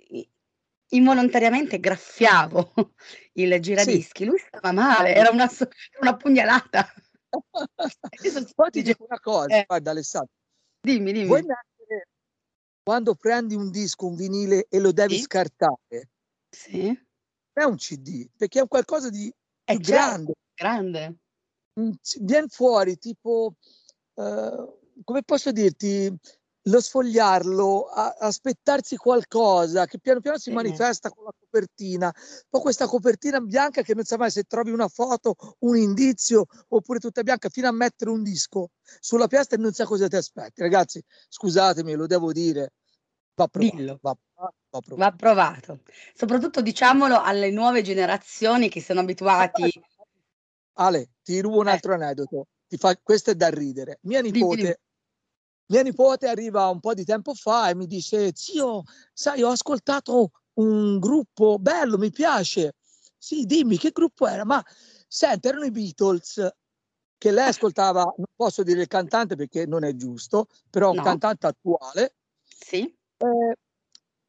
involontariamente 0.89 1.79
graffiavo 1.79 2.73
il 3.33 3.59
giradischi, 3.61 4.23
sì. 4.23 4.25
lui 4.25 4.39
stava 4.39 4.71
male, 4.71 5.13
era 5.13 5.29
una, 5.29 5.47
una 6.01 6.15
pugnalata. 6.15 6.91
Poi 8.55 8.71
ti 8.71 8.81
dico 8.81 9.05
una 9.07 9.19
cosa, 9.19 9.55
eh. 9.55 9.65
guarda 9.67 9.91
Alessandro. 9.91 10.33
Dimmi, 10.81 11.11
dimmi. 11.11 11.27
Vuoi 11.27 11.45
quando 12.81 13.13
prendi 13.13 13.53
un 13.53 13.69
disco, 13.69 14.07
un 14.07 14.15
vinile 14.15 14.65
e 14.67 14.79
lo 14.79 14.91
devi 14.91 15.17
sì. 15.17 15.21
scartare, 15.21 16.09
sì. 16.49 17.07
È 17.62 17.65
un 17.65 17.76
CD, 17.76 18.28
perché 18.36 18.62
è 18.62 18.67
qualcosa 18.67 19.10
di 19.10 19.34
è 19.63 19.76
più 19.76 19.84
certo, 19.84 20.04
grande. 20.06 20.34
grande. 20.56 21.15
Mm, 21.80 21.91
viene 22.22 22.48
fuori 22.48 22.98
tipo, 22.98 23.54
uh, 24.13 24.80
come 25.04 25.24
posso 25.24 25.52
dirti, 25.52 26.13
lo 26.63 26.82
sfogliarlo, 26.82 27.86
a, 27.86 28.15
aspettarsi 28.19 28.95
qualcosa 28.98 29.86
che 29.86 30.00
piano 30.00 30.19
piano 30.19 30.38
si 30.38 30.52
manifesta 30.52 31.10
con 31.10 31.24
la 31.24 31.34
copertina, 31.38 32.13
poi 32.50 32.62
questa 32.62 32.88
copertina 32.88 33.39
bianca 33.39 33.82
che 33.82 33.93
non 33.95 34.04
sa 34.04 34.17
mai 34.17 34.32
se 34.32 34.43
trovi 34.43 34.72
una 34.72 34.88
foto, 34.88 35.36
un 35.60 35.78
indizio 35.78 36.45
oppure 36.69 37.00
tutta 37.00 37.24
bianca 37.24 37.50
fino 37.50 37.67
a 37.67 37.72
mettere 37.72 38.12
un 38.12 38.24
disco 38.24 38.72
sulla 39.00 39.28
piastra 39.28 39.58
e 39.58 39.62
non 39.62 39.72
sa 39.72 39.86
cosa 39.86 40.08
ti 40.08 40.15
aspetti. 40.15 40.62
Ragazzi, 40.62 41.04
scusatemi, 41.30 41.93
lo 41.93 42.08
devo 42.08 42.32
dire, 42.32 42.74
va 43.39 43.47
provato. 43.47 43.99
Va, 44.02 44.17
va, 44.36 44.80
provato. 44.82 44.95
va 44.95 45.12
provato. 45.12 45.80
Soprattutto 46.13 46.62
diciamolo 46.62 47.21
alle 47.21 47.52
nuove 47.52 47.82
generazioni 47.82 48.69
che 48.69 48.82
sono 48.82 48.99
abituati. 48.99 49.71
Ale, 50.80 51.10
ti 51.23 51.39
rubo 51.39 51.60
un 51.60 51.67
eh. 51.67 51.71
altro 51.71 51.93
aneddoto. 51.93 52.47
Ti 52.67 52.78
fa, 52.78 52.97
questo 53.02 53.32
è 53.32 53.36
da 53.36 53.49
ridere. 53.49 53.99
Mia 54.04 54.21
nipote 54.21 54.56
dimmi, 54.56 54.62
dimmi 54.62 54.75
mia 55.67 55.84
nipote 55.84 56.28
arriva 56.28 56.67
un 56.67 56.80
po' 56.80 56.93
di 56.93 57.04
tempo 57.04 57.34
fa 57.34 57.69
e 57.69 57.75
mi 57.75 57.86
dice, 57.86 58.32
zio, 58.34 58.84
sai, 59.13 59.43
ho 59.43 59.49
ascoltato 59.49 60.32
un 60.54 60.99
gruppo 60.99 61.58
bello, 61.60 61.97
mi 61.97 62.12
piace. 62.12 62.75
Sì, 63.17 63.43
dimmi 63.45 63.78
che 63.78 63.91
gruppo 63.91 64.28
era, 64.28 64.45
ma 64.45 64.63
senti, 65.08 65.47
erano 65.47 65.65
i 65.65 65.71
Beatles 65.71 66.47
che 67.17 67.32
lei 67.32 67.49
ascoltava, 67.49 68.02
non 68.02 68.25
posso 68.34 68.63
dire 68.63 68.82
il 68.82 68.88
cantante 68.88 69.36
perché 69.36 69.65
non 69.65 69.84
è 69.84 69.93
giusto, 69.93 70.47
però 70.69 70.91
un 70.91 70.97
no. 70.97 71.04
cantante 71.04 71.47
attuale. 71.47 72.15
Sì. 72.43 72.97
E, 73.19 73.58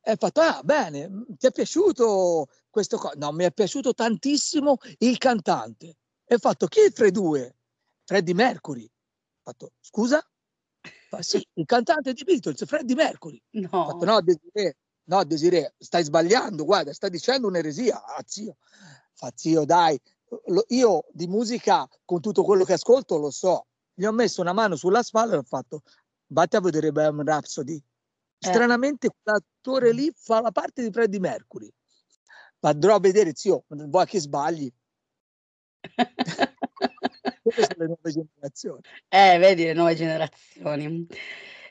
e 0.03 0.17
fatto, 0.17 0.41
ah, 0.41 0.61
bene, 0.65 1.25
ti 1.39 1.47
è 1.47 1.53
piaciuto 1.53 2.49
questo? 2.69 2.97
Co-? 2.99 3.13
No, 3.17 3.33
mi 3.33 3.45
è 3.45 3.53
piaciuto 3.53 3.95
tantissimo 3.95 4.79
il 4.99 5.19
cantante. 5.19 5.97
E 6.25 6.39
fatto, 6.39 6.67
chi 6.67 6.81
è 6.81 6.91
fra 6.91 7.07
i 7.07 7.11
due? 7.11 7.57
Freddie 8.05 8.35
Mercury. 8.35 8.85
Ho 8.85 9.41
fatto, 9.43 9.73
scusa? 9.81 10.25
Fa, 11.09 11.23
sì, 11.23 11.45
il 11.55 11.67
cantante 11.67 12.13
di 12.13 12.25
Beatles, 12.25 12.65
Freddie 12.65 12.97
Mercury. 12.97 13.41
No. 13.51 13.69
Fatto, 13.69 14.05
no, 14.05 14.21
Desiree, 14.21 14.77
no, 15.05 15.25
Desiree, 15.25 15.75
stai 15.79 16.03
sbagliando, 16.03 16.65
guarda, 16.65 16.93
stai 16.93 17.11
dicendo 17.11 17.47
un'eresia. 17.47 18.03
Ah, 18.03 18.23
zio. 18.27 18.57
Fa, 19.13 19.31
zio, 19.35 19.65
dai, 19.65 20.01
lo, 20.47 20.65
io 20.69 21.05
di 21.13 21.27
musica, 21.27 21.89
con 22.05 22.21
tutto 22.21 22.43
quello 22.43 22.65
che 22.65 22.75
ascolto, 22.75 23.17
lo 23.19 23.31
so. 23.31 23.67
Gli 23.93 24.05
ho 24.05 24.13
messo 24.13 24.41
una 24.41 24.53
mano 24.53 24.77
sulla 24.77 25.03
spalla 25.03 25.35
e 25.35 25.39
ho 25.39 25.43
fatto, 25.43 25.83
vatti 26.29 26.57
a 26.57 26.61
vedere 26.61 26.93
Bohemian 26.93 27.27
Rhapsody. 27.27 27.83
Eh. 28.43 28.49
Stranamente 28.49 29.09
eh. 29.09 29.11
quell'attore 29.23 29.93
lì 29.93 30.11
fa 30.15 30.41
la 30.41 30.51
parte 30.51 30.83
di 30.83 30.91
Freddie 30.91 31.21
Mercury. 31.21 31.71
Andrò 32.61 32.95
a 32.97 33.01
vedere, 33.01 33.33
zio, 33.35 33.65
vuoi 33.69 34.07
che 34.07 34.21
sbagli? 34.21 34.71
Queste 37.43 37.63
sono 37.63 37.75
le 37.79 37.87
nuove 37.87 38.13
generazioni. 38.13 38.81
Eh, 39.09 39.39
vedi 39.39 39.65
le 39.65 39.73
nuove 39.73 39.95
generazioni. 39.95 41.07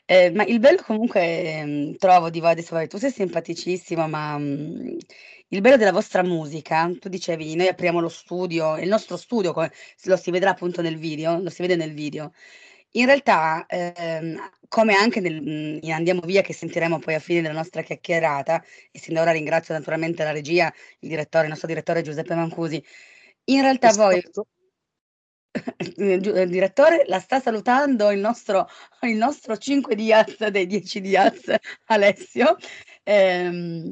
Eh, 0.04 0.30
ma 0.32 0.44
il 0.44 0.58
bello 0.58 0.82
comunque 0.82 1.64
mh, 1.64 1.96
trovo 1.96 2.30
di 2.30 2.40
voi 2.40 2.50
adesso, 2.50 2.84
tu 2.88 2.98
sei 2.98 3.12
simpaticissimo, 3.12 4.08
ma 4.08 4.36
mh, 4.38 4.96
il 5.48 5.60
bello 5.60 5.76
della 5.76 5.92
vostra 5.92 6.22
musica, 6.24 6.90
tu 6.98 7.08
dicevi, 7.08 7.54
noi 7.54 7.68
apriamo 7.68 8.00
lo 8.00 8.08
studio, 8.08 8.76
il 8.76 8.88
nostro 8.88 9.16
studio, 9.16 9.54
lo 9.54 10.16
si 10.16 10.30
vedrà 10.32 10.50
appunto 10.50 10.82
nel 10.82 10.98
video, 10.98 11.40
lo 11.40 11.50
si 11.50 11.62
vede 11.62 11.76
nel 11.76 11.92
video. 11.94 12.32
In 12.94 13.06
realtà, 13.06 13.66
ehm, 13.68 14.36
come 14.66 14.94
anche 14.94 15.20
nel, 15.20 15.78
in 15.80 15.92
Andiamo 15.92 16.22
Via, 16.22 16.42
che 16.42 16.52
sentiremo 16.52 16.98
poi 16.98 17.14
a 17.14 17.20
fine 17.20 17.40
della 17.40 17.54
nostra 17.54 17.82
chiacchierata, 17.82 18.60
e 18.90 18.98
sin 18.98 19.14
da 19.14 19.20
ora 19.22 19.30
ringrazio 19.30 19.74
naturalmente 19.74 20.24
la 20.24 20.32
regia, 20.32 20.72
il 21.00 21.08
direttore, 21.08 21.44
il 21.44 21.50
nostro 21.50 21.68
direttore 21.68 22.02
Giuseppe 22.02 22.34
Mancusi, 22.34 22.82
in 23.44 23.60
realtà 23.62 23.92
voi 23.92 24.20
il 25.96 26.48
direttore 26.48 27.04
la 27.06 27.18
sta 27.18 27.40
salutando 27.40 28.10
il 28.10 28.20
nostro, 28.20 28.68
il 29.02 29.16
nostro 29.16 29.56
5 29.56 29.94
Diaz 29.94 30.46
dei 30.48 30.66
10 30.66 31.00
Diaz 31.00 31.52
Alessio. 31.86 32.56
Ehm, 33.02 33.88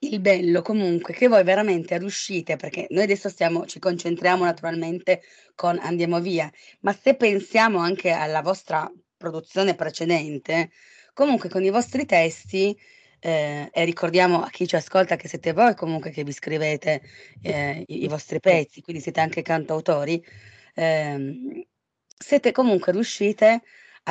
il 0.00 0.20
bello 0.20 0.62
comunque 0.62 1.14
che 1.14 1.28
voi 1.28 1.42
veramente 1.42 1.98
riuscite, 1.98 2.56
perché 2.56 2.86
noi 2.90 3.04
adesso 3.04 3.28
stiamo, 3.28 3.66
ci 3.66 3.78
concentriamo 3.78 4.44
naturalmente 4.44 5.22
con 5.54 5.78
Andiamo 5.80 6.20
Via, 6.20 6.50
ma 6.80 6.92
se 6.92 7.14
pensiamo 7.16 7.78
anche 7.78 8.10
alla 8.10 8.42
vostra 8.42 8.90
produzione 9.16 9.74
precedente, 9.74 10.70
comunque 11.12 11.48
con 11.48 11.64
i 11.64 11.70
vostri 11.70 12.06
testi 12.06 12.78
eh, 13.20 13.68
e 13.72 13.84
ricordiamo 13.84 14.42
a 14.42 14.50
chi 14.50 14.66
ci 14.68 14.76
ascolta 14.76 15.16
che 15.16 15.28
siete 15.28 15.52
voi 15.52 15.74
comunque 15.74 16.10
che 16.10 16.22
vi 16.22 16.32
scrivete 16.32 17.02
eh, 17.42 17.84
i, 17.86 18.04
i, 18.04 18.08
vostri 18.08 18.38
pezzi, 18.38 18.80
quindi 18.80 19.02
siete 19.02 19.20
anche 19.20 19.42
cantautori, 19.42 20.24
ehm, 20.74 21.62
siete 22.16 22.52
comunque 22.52 22.92
riuscite 22.92 23.46
a 23.46 23.62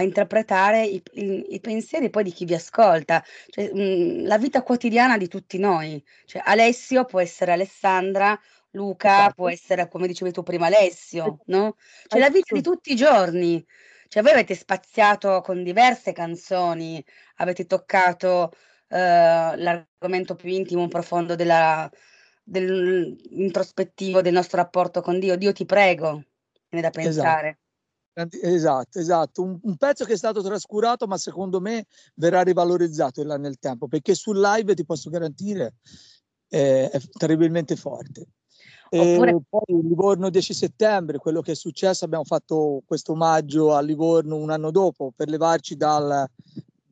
interpretare 0.02 0.86
i, 0.86 1.02
i, 1.14 1.46
i, 1.56 1.60
pensieri 1.60 2.10
poi 2.10 2.24
di 2.24 2.32
chi 2.32 2.46
vi 2.46 2.54
ascolta, 2.54 3.24
cioè, 3.50 3.72
mh, 3.74 4.26
la 4.26 4.38
vita 4.38 4.62
quotidiana 4.64 5.18
di 5.18 5.28
tutti 5.28 5.58
noi. 5.58 6.04
Cioè, 6.26 6.42
Alessio 6.46 7.06
può 7.06 7.20
essere 7.20 7.52
Alessandra, 7.54 8.40
Luca 8.72 9.10
esatto. 9.10 9.34
può 9.34 9.50
essere, 9.50 9.88
come 9.88 10.08
dicevi 10.08 10.32
tu 10.32 10.44
prima, 10.44 10.68
Alessio, 10.68 11.40
no? 11.48 11.76
Cioè 12.08 12.20
la 12.20 12.30
vita 12.30 12.54
di 12.54 12.62
tutti 12.62 12.92
i 12.92 12.96
giorni. 12.96 13.66
Cioè 14.08 14.24
voi 14.24 14.32
avete 14.32 14.56
spaziato 14.56 15.42
con 15.42 15.64
diverse 15.64 16.14
canzoni, 16.14 17.04
avete 17.38 17.66
toccato 17.66 18.52
eh, 18.88 18.98
l'argomento 18.98 20.36
più 20.36 20.50
intimo, 20.50 20.88
profondo 20.88 21.36
della, 21.36 21.90
dell'introspettivo 22.44 24.22
del 24.22 24.34
nostro 24.34 24.58
rapporto 24.58 25.02
con 25.02 25.20
Dio. 25.20 25.36
Dio 25.36 25.52
ti 25.52 25.66
prego, 25.66 26.24
viene 26.70 26.90
da 26.90 26.98
esatto. 26.98 27.02
pensare. 27.02 27.48
Esatto, 27.48 27.67
esatto. 28.42 29.00
esatto. 29.00 29.44
Un, 29.44 29.60
un, 29.62 29.78
pezzo 29.78 30.06
che 30.06 30.14
è 30.14 30.18
stato 30.18 30.42
trascurato, 30.42 31.06
ma 31.06 31.18
secondo 31.18 31.60
me 31.60 31.86
verrà 32.16 32.42
rivalorizzato 32.42 33.24
là 33.24 33.38
nel 33.38 33.60
tempo, 33.60 33.88
perché 33.88 34.16
sul 34.16 34.40
live 34.40 34.74
ti 34.74 34.86
posso 34.86 35.10
garantire 35.10 35.76
eh, 36.50 36.90
è 36.90 37.00
terribilmente 37.18 37.76
forte. 37.76 38.28
Oppure... 38.90 39.38
poi 39.50 39.82
Livorno 39.82 40.30
10 40.30 40.54
settembre, 40.54 41.18
quello 41.18 41.42
che 41.42 41.52
è 41.52 41.56
successo, 41.56 42.06
abbiamo 42.06 42.24
fatto 42.24 42.82
questo 42.86 43.12
omaggio 43.12 43.74
a 43.74 43.82
Livorno 43.82 44.38
un 44.38 44.50
anno 44.50 44.72
dopo 44.72 45.12
per 45.16 45.30
levarci 45.30 45.76
dal, 45.76 46.26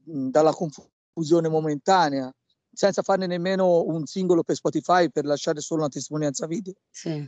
dalla 0.03 0.51
confusione 0.51 1.47
momentanea, 1.47 2.33
senza 2.71 3.01
farne 3.01 3.27
nemmeno 3.27 3.83
un 3.83 4.05
singolo 4.05 4.43
per 4.43 4.55
Spotify 4.55 5.09
per 5.09 5.25
lasciare 5.25 5.61
solo 5.61 5.81
una 5.81 5.89
testimonianza 5.89 6.45
video. 6.47 6.73
Sì. 6.89 7.25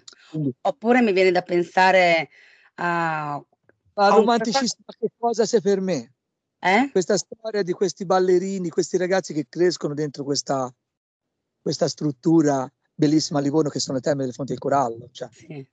Oppure 0.61 1.01
mi 1.01 1.13
viene 1.13 1.31
da 1.31 1.41
pensare 1.41 2.29
a... 2.75 3.41
Ma 3.97 4.09
romanticista 4.09 4.83
che 4.97 5.09
cosa 5.17 5.45
sei 5.45 5.59
per 5.59 5.81
me? 5.81 6.13
Eh? 6.59 6.89
Questa 6.91 7.17
storia 7.17 7.63
di 7.63 7.71
questi 7.71 8.05
ballerini, 8.05 8.69
questi 8.69 8.95
ragazzi 8.97 9.33
che 9.33 9.47
crescono 9.49 9.95
dentro 9.95 10.23
questa, 10.23 10.71
questa 11.59 11.87
struttura 11.87 12.71
bellissima 12.93 13.39
a 13.39 13.41
Livorno 13.41 13.69
che 13.69 13.79
sono 13.79 13.97
le 13.97 14.03
terme 14.03 14.21
delle 14.21 14.33
fonti 14.33 14.51
del 14.51 14.61
corallo. 14.61 15.09
Cioè. 15.11 15.29
Sì. 15.31 15.67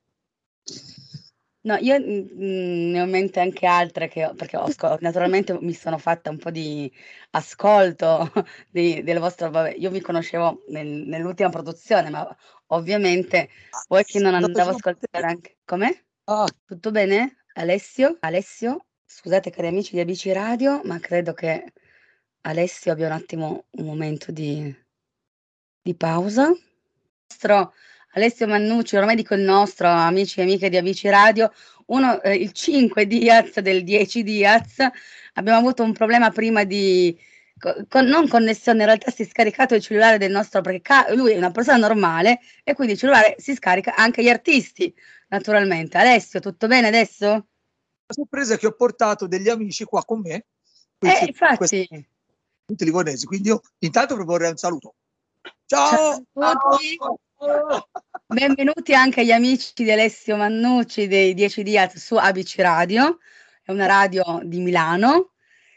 No, 1.61 1.75
io 1.75 1.99
mh, 1.99 2.03
mm, 2.03 2.91
ne 2.91 3.01
ho 3.01 3.03
in 3.05 3.09
mente 3.09 3.39
anche 3.39 3.65
altre 3.65 4.07
che 4.07 4.31
perché 4.35 4.57
ho, 4.57 4.67
naturalmente 4.99 5.57
mi 5.59 5.73
sono 5.73 5.97
fatta 5.97 6.29
un 6.29 6.37
po' 6.37 6.51
di 6.51 6.91
ascolto 7.31 8.31
di, 8.69 9.03
del 9.03 9.19
vostro, 9.19 9.49
vabbè, 9.49 9.75
io 9.77 9.89
vi 9.89 10.01
conoscevo 10.01 10.63
nel, 10.69 10.87
nell'ultima 10.87 11.49
produzione, 11.49 12.09
ma 12.09 12.35
ovviamente 12.67 13.49
voi 13.87 14.03
che 14.03 14.19
non 14.19 14.33
andavo 14.35 14.69
a 14.69 14.73
ascoltare 14.73 15.25
anche, 15.25 15.57
com'è? 15.65 15.89
Ah. 16.25 16.47
Tutto 16.65 16.91
bene? 16.91 17.44
Alessio? 17.57 18.17
Alessio? 18.21 18.85
Scusate 19.05 19.49
cari 19.49 19.67
amici 19.67 19.95
di 19.95 20.01
ABC 20.01 20.31
Radio, 20.33 20.81
ma 20.83 20.99
credo 20.99 21.33
che 21.33 21.73
Alessio 22.41 22.91
abbia 22.91 23.07
un 23.07 23.13
attimo 23.13 23.65
un 23.71 23.85
momento 23.85 24.31
di, 24.31 24.75
di 25.81 25.95
pausa 25.95 26.51
nostro 27.35 27.73
Alessio 28.13 28.47
Mannucci, 28.47 28.95
ormai 28.95 29.15
dico 29.15 29.35
il 29.35 29.41
nostro, 29.41 29.89
amici 29.89 30.39
e 30.39 30.43
amiche 30.43 30.69
di 30.69 30.77
Amici 30.77 31.09
Radio, 31.09 31.51
uno, 31.87 32.21
eh, 32.21 32.35
il 32.35 32.53
5 32.53 33.05
Diaz 33.05 33.59
del 33.59 33.83
10 33.83 34.23
Diaz, 34.23 34.77
abbiamo 35.33 35.59
avuto 35.59 35.83
un 35.83 35.91
problema 35.91 36.29
prima 36.31 36.63
di, 36.63 37.17
con, 37.57 38.05
non 38.05 38.27
connessione, 38.27 38.79
in 38.79 38.85
realtà 38.85 39.11
si 39.11 39.23
è 39.23 39.25
scaricato 39.25 39.75
il 39.75 39.81
cellulare 39.81 40.17
del 40.17 40.31
nostro, 40.31 40.61
perché 40.61 40.81
ca- 40.81 41.13
lui 41.13 41.31
è 41.31 41.37
una 41.37 41.51
persona 41.51 41.77
normale 41.77 42.39
e 42.63 42.73
quindi 42.73 42.93
il 42.93 42.99
cellulare 42.99 43.35
si 43.37 43.55
scarica 43.55 43.95
anche 43.95 44.21
gli 44.21 44.29
artisti, 44.29 44.93
naturalmente. 45.29 45.97
Alessio, 45.97 46.39
tutto 46.39 46.67
bene 46.67 46.87
adesso? 46.87 47.27
La 47.27 48.13
sorpresa 48.13 48.55
è 48.55 48.57
che 48.57 48.67
ho 48.67 48.73
portato 48.73 49.27
degli 49.27 49.49
amici 49.49 49.85
qua 49.85 50.03
con 50.03 50.19
me, 50.19 50.33
eh, 50.33 50.45
questi, 50.97 51.23
eh, 51.23 51.27
infatti. 51.27 51.57
Questi, 51.57 52.07
tutti 52.65 52.83
livornesi, 52.83 53.25
quindi 53.25 53.49
io 53.49 53.61
intanto 53.79 54.15
proporrei 54.15 54.51
un 54.51 54.57
saluto. 54.57 54.95
Ciao, 55.65 56.23
Ciao 56.33 56.43
a 56.43 56.55
tutti! 56.55 56.97
Benvenuti 58.27 58.93
anche 58.93 59.21
agli 59.21 59.31
amici 59.31 59.71
di 59.75 59.91
Alessio 59.91 60.35
Mannucci 60.35 61.07
dei 61.07 61.33
10 61.33 61.63
Diaz 61.63 61.97
su 61.97 62.15
ABC 62.15 62.55
Radio, 62.57 63.19
è 63.61 63.71
una 63.71 63.85
radio 63.85 64.41
di 64.43 64.59
Milano 64.59 65.34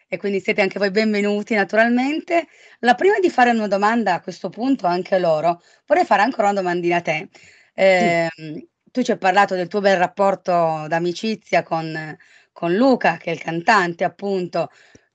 e 0.08 0.16
quindi 0.16 0.40
siete 0.40 0.62
anche 0.62 0.78
voi 0.78 0.90
benvenuti 0.90 1.54
naturalmente. 1.54 2.48
La 2.80 2.94
prima 2.94 3.18
di 3.20 3.30
fare 3.30 3.50
una 3.50 3.68
domanda 3.68 4.14
a 4.14 4.20
questo 4.20 4.48
punto 4.48 4.86
anche 4.86 5.14
a 5.16 5.18
loro, 5.18 5.62
vorrei 5.86 6.04
fare 6.04 6.22
ancora 6.22 6.48
una 6.48 6.60
domandina 6.60 6.96
a 6.96 7.00
te. 7.02 7.28
Eh, 7.74 8.28
sì. 8.34 8.68
Tu 8.90 9.02
ci 9.02 9.10
hai 9.10 9.18
parlato 9.18 9.54
del 9.54 9.68
tuo 9.68 9.80
bel 9.80 9.98
rapporto 9.98 10.86
d'amicizia 10.88 11.62
con, 11.62 12.16
con 12.52 12.74
Luca, 12.74 13.18
che 13.18 13.30
è 13.30 13.34
il 13.34 13.42
cantante 13.42 14.02
appunto, 14.04 14.70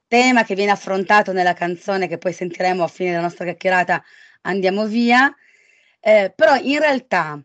tema 0.08 0.43
che 0.43 0.56
viene 0.56 0.71
affrontato 0.71 1.34
nella 1.34 1.53
canzone 1.53 2.08
che 2.08 2.19
poi 2.19 2.34
sentiremo 2.34 2.84
a 2.84 2.88
fine 2.88 3.10
della 3.10 3.23
nostra 3.23 3.45
chiacchierata 3.45 4.03
andiamo 4.41 4.86
via. 4.86 5.34
Eh, 5.99 6.32
però 6.36 6.56
in 6.56 6.79
realtà 6.79 7.41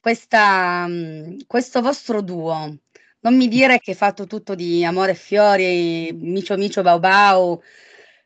questa, 0.00 0.86
mh, 0.86 1.46
questo 1.46 1.80
vostro 1.80 2.20
duo, 2.22 2.78
non 3.20 3.36
mi 3.36 3.48
dire 3.48 3.78
che 3.78 3.92
è 3.92 3.94
fatto 3.94 4.26
tutto 4.26 4.54
di 4.54 4.84
amore 4.84 5.12
e 5.12 5.16
fiori, 5.16 6.12
micio 6.12 6.56
micio 6.56 6.82
bau 6.82 6.98
bau, 6.98 7.60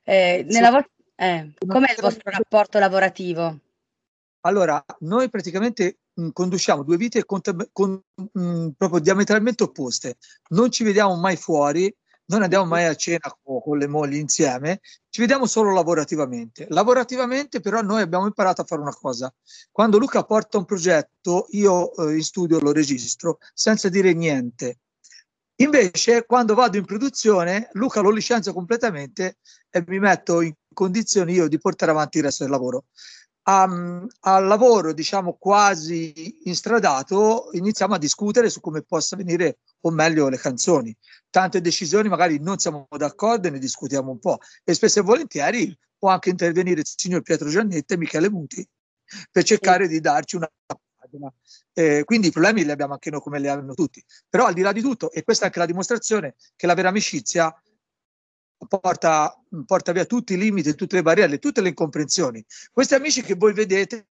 eh, 0.04 0.44
nella 0.48 0.70
vo- 0.70 0.90
eh, 1.16 1.52
com'è 1.66 1.92
il 1.92 2.00
vostro 2.00 2.30
rapporto 2.30 2.78
lavorativo? 2.78 3.58
Allora, 4.40 4.84
noi 5.00 5.28
praticamente 5.28 5.98
mh, 6.14 6.30
conduciamo 6.30 6.82
due 6.82 6.96
vite 6.96 7.24
con, 7.24 7.40
con, 7.72 8.02
mh, 8.32 8.68
proprio 8.76 9.00
diametralmente 9.00 9.62
opposte. 9.62 10.16
Non 10.48 10.70
ci 10.70 10.82
vediamo 10.84 11.16
mai 11.16 11.36
fuori, 11.36 11.94
non 12.32 12.42
andiamo 12.42 12.64
mai 12.64 12.86
a 12.86 12.94
cena 12.94 13.36
con, 13.42 13.60
con, 13.60 13.76
le 13.76 13.86
mogli 13.86 14.16
insieme, 14.16 14.80
ci 15.10 15.20
vediamo 15.20 15.46
solo 15.46 15.72
lavorativamente. 15.72 16.66
Lavorativamente 16.70 17.60
però 17.60 17.82
noi 17.82 18.00
abbiamo 18.00 18.24
imparato 18.24 18.62
a 18.62 18.64
fare 18.64 18.80
una 18.80 18.94
cosa. 18.94 19.32
Quando 19.70 19.98
Luca 19.98 20.24
porta 20.24 20.56
un 20.56 20.64
progetto, 20.64 21.46
io 21.50 21.94
eh, 21.94 22.16
in 22.16 22.22
studio 22.22 22.58
lo 22.58 22.72
registro 22.72 23.38
senza 23.52 23.90
dire 23.90 24.14
niente. 24.14 24.78
Invece, 25.56 26.24
quando 26.24 26.54
vado 26.54 26.78
in 26.78 26.86
produzione, 26.86 27.68
Luca 27.72 28.00
lo 28.00 28.10
licenzio 28.10 28.54
completamente 28.54 29.36
e 29.70 29.84
mi 29.86 29.98
metto 29.98 30.40
in 30.40 30.54
condizioni 30.72 31.34
io 31.34 31.48
di 31.48 31.58
portare 31.58 31.90
avanti 31.90 32.16
il 32.18 32.24
resto 32.24 32.44
del 32.44 32.52
lavoro 32.52 32.86
al 33.44 34.46
lavoro, 34.46 34.92
diciamo, 34.92 35.34
quasi 35.34 36.40
instradato, 36.44 37.48
iniziamo 37.52 37.94
a 37.94 37.98
discutere 37.98 38.48
su 38.48 38.60
come 38.60 38.82
possa 38.82 39.16
venire 39.16 39.58
o 39.80 39.90
meglio 39.90 40.28
le 40.28 40.38
canzoni. 40.38 40.96
Tante 41.28 41.60
decisioni 41.60 42.08
magari 42.08 42.38
non 42.38 42.58
siamo 42.58 42.86
d'accordo 42.96 43.48
e 43.48 43.50
ne 43.50 43.58
discutiamo 43.58 44.10
un 44.10 44.18
po'. 44.18 44.38
E 44.62 44.74
spesso 44.74 45.00
e 45.00 45.02
volentieri 45.02 45.76
può 45.98 46.10
anche 46.10 46.30
intervenire 46.30 46.80
il 46.80 46.86
signor 46.86 47.22
Pietro 47.22 47.48
Giannetti 47.48 47.94
e 47.94 47.96
Michele 47.96 48.30
Muti 48.30 48.66
per 49.30 49.42
cercare 49.42 49.88
di 49.88 50.00
darci 50.00 50.36
una 50.36 50.50
pagina. 50.66 51.32
Eh, 51.72 52.02
quindi 52.04 52.28
i 52.28 52.30
problemi 52.30 52.64
li 52.64 52.70
abbiamo 52.70 52.92
anche 52.92 53.10
noi 53.10 53.20
come 53.20 53.40
li 53.40 53.48
hanno 53.48 53.74
tutti. 53.74 54.02
Però 54.28 54.46
al 54.46 54.54
di 54.54 54.62
là 54.62 54.72
di 54.72 54.80
tutto, 54.80 55.10
e 55.10 55.24
questa 55.24 55.44
è 55.44 55.46
anche 55.46 55.58
la 55.58 55.66
dimostrazione 55.66 56.34
che 56.54 56.66
la 56.66 56.74
vera 56.74 56.88
amicizia 56.90 57.52
porta, 58.68 59.34
porta 59.66 59.92
via 59.92 60.04
tutti 60.04 60.34
i 60.34 60.38
limiti, 60.38 60.74
tutte 60.74 60.96
le 60.96 61.02
barriere, 61.02 61.38
tutte 61.38 61.60
le 61.60 61.68
incomprensioni. 61.68 62.44
Questi 62.70 62.94
amici 62.94 63.22
che 63.22 63.34
voi 63.34 63.52
vedete 63.52 64.06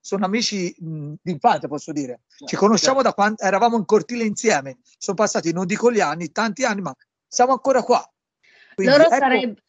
sono 0.00 0.24
amici 0.24 0.74
d'infanzia, 0.78 1.68
posso 1.68 1.92
dire. 1.92 2.20
Ci 2.28 2.46
certo, 2.46 2.56
conosciamo 2.64 3.02
certo. 3.02 3.08
da 3.08 3.14
quando 3.14 3.42
eravamo 3.42 3.76
in 3.76 3.84
cortile 3.84 4.24
insieme. 4.24 4.78
Sono 4.96 5.16
passati, 5.16 5.52
non 5.52 5.66
dico 5.66 5.90
gli 5.90 6.00
anni, 6.00 6.30
tanti 6.30 6.64
anni, 6.64 6.82
ma 6.82 6.94
siamo 7.26 7.52
ancora 7.52 7.82
qua. 7.82 8.08
Quindi, 8.74 8.92
loro 8.92 9.08
ecco, 9.08 9.16
sarebbe... 9.16 9.62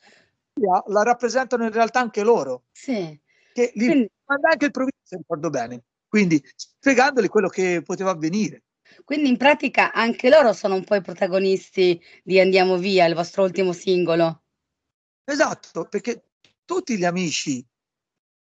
La 0.88 1.04
rappresentano 1.04 1.66
in 1.66 1.72
realtà 1.72 2.00
anche 2.00 2.24
loro. 2.24 2.66
Sì. 2.72 3.20
Che 3.54 3.72
li 3.76 3.86
Quindi... 3.86 4.12
manda 4.26 4.50
anche 4.50 4.66
il 4.66 4.72
provincia, 4.72 5.18
ricordo 5.18 5.50
bene. 5.50 5.84
Quindi 6.08 6.44
spiegandoli 6.56 7.28
quello 7.28 7.48
che 7.48 7.82
poteva 7.84 8.12
avvenire. 8.12 8.64
Quindi 9.04 9.30
in 9.30 9.38
pratica 9.38 9.94
anche 9.94 10.30
loro 10.30 10.54
sono 10.54 10.76
un 10.76 10.84
po' 10.84 10.96
i 10.96 11.02
protagonisti 11.02 12.02
di 12.24 12.40
Andiamo 12.40 12.78
via, 12.78 13.06
il 13.06 13.16
vostro 13.16 13.44
ultimo 13.44 13.74
singolo. 13.74 14.44
Esatto, 15.24 15.86
perché 15.86 16.30
tutti 16.66 16.98
gli 16.98 17.06
amici, 17.06 17.66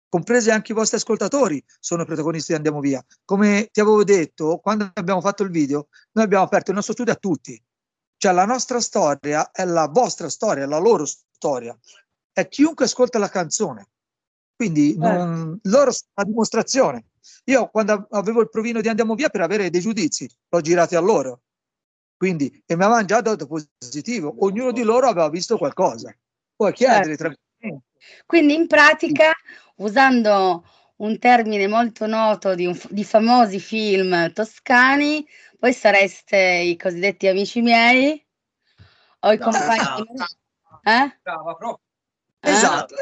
compresi 0.09 0.51
anche 0.51 0.73
i 0.73 0.75
vostri 0.75 0.99
ascoltatori, 0.99 1.63
sono 1.81 2.05
protagonisti 2.05 2.53
di 2.53 2.57
Andiamo 2.57 2.81
via. 2.81 3.05
Come 3.25 3.69
ti 3.73 3.81
avevo 3.81 4.05
detto, 4.05 4.59
quando 4.59 4.91
abbiamo 4.95 5.21
fatto 5.21 5.43
il 5.43 5.51
video, 5.51 5.89
noi 6.13 6.25
abbiamo 6.25 6.45
aperto 6.45 6.71
il 6.71 6.77
nostro 6.77 6.95
studio 6.95 7.13
a 7.13 7.17
tutti. 7.17 7.61
Cioè 8.17 8.33
la 8.33 8.45
nostra 8.45 8.81
storia 8.81 9.51
è 9.51 9.65
la 9.65 9.89
vostra 9.89 10.29
storia, 10.29 10.67
la 10.67 10.79
loro 10.79 11.07
storia. 11.07 11.77
È 12.33 12.47
chiunque 12.47 12.85
ascolta 12.85 13.19
la 13.19 13.29
canzone. 13.29 13.89
Quindi 14.55 14.97
non, 14.97 15.59
loro 15.63 15.91
sono 15.91 16.11
una 16.15 16.27
dimostrazione. 16.27 17.07
Io 17.45 17.69
quando 17.69 18.07
avevo 18.11 18.41
il 18.41 18.49
provino 18.49 18.81
di 18.81 18.89
Andiamo 18.89 19.15
Via 19.15 19.29
per 19.29 19.41
avere 19.41 19.71
dei 19.71 19.81
giudizi, 19.81 20.29
l'ho 20.49 20.61
girato 20.61 20.97
a 20.97 21.01
loro. 21.01 21.43
Quindi, 22.17 22.63
e 22.67 22.77
mi 22.77 22.85
avevano 22.85 23.05
già 23.05 23.21
dato 23.21 23.47
positivo. 23.47 24.35
Ognuno 24.41 24.71
di 24.71 24.83
loro 24.83 25.09
aveva 25.09 25.29
visto 25.29 25.57
qualcosa. 25.57 26.15
Puoi 26.55 26.73
chiedere, 26.73 27.17
certo. 27.17 27.41
Quindi 28.27 28.55
in 28.55 28.67
pratica, 28.67 29.33
usando 29.77 30.65
un 30.97 31.19
termine 31.19 31.67
molto 31.67 32.07
noto 32.07 32.55
di, 32.55 32.67
un, 32.67 32.79
di 32.91 33.05
famosi 33.05 33.59
film 33.59 34.33
toscani, 34.33 35.27
voi 35.59 35.73
sareste 35.73 36.39
i 36.39 36.77
cosiddetti 36.77 37.27
amici 37.27 37.61
miei 37.61 38.25
o 39.21 39.33
i 39.33 39.39
no, 39.39 39.45
compagni? 39.45 40.05
No. 40.13 40.27
Eh? 40.83 41.19
Brava, 41.23 41.55
proprio. 41.55 41.81
Eh? 42.41 42.51
Esatto. 42.51 42.95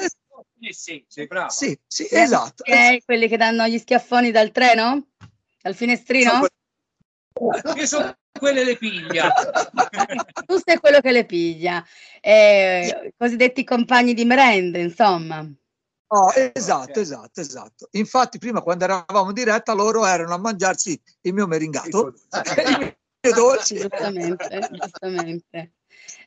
Sì, 0.68 1.04
brava. 1.26 1.48
Sì, 1.48 1.78
sì, 1.86 2.06
esatto. 2.10 2.62
Okay, 2.62 3.00
quelli 3.04 3.28
che 3.28 3.36
danno 3.36 3.66
gli 3.66 3.78
schiaffoni 3.78 4.30
dal 4.30 4.50
treno? 4.52 5.08
Dal 5.62 5.74
finestrino? 5.74 6.46
Io 7.76 7.86
sono 7.86 8.14
quelle 8.38 8.64
le 8.64 8.76
piglia. 8.76 9.32
tu 10.46 10.60
sei 10.64 10.78
quello 10.78 11.00
che 11.00 11.12
le 11.12 11.24
piglia. 11.24 11.84
Eh, 12.20 13.14
cosiddetti 13.16 13.64
compagni 13.64 14.14
di 14.14 14.24
merenda, 14.24 14.78
insomma. 14.78 15.48
Oh, 16.12 16.32
esatto, 16.34 16.98
esatto, 16.98 17.40
esatto. 17.40 17.88
Infatti, 17.92 18.38
prima 18.38 18.62
quando 18.62 18.84
eravamo 18.84 19.28
in 19.28 19.34
diretta, 19.34 19.72
loro 19.72 20.04
erano 20.04 20.34
a 20.34 20.38
mangiarsi 20.38 21.00
il 21.22 21.32
mio 21.32 21.46
meringato, 21.46 22.14
i 22.56 22.64
miei 22.66 22.96
dolci. 23.34 23.76
Giustamente, 23.76 24.68
giustamente. 24.72 25.72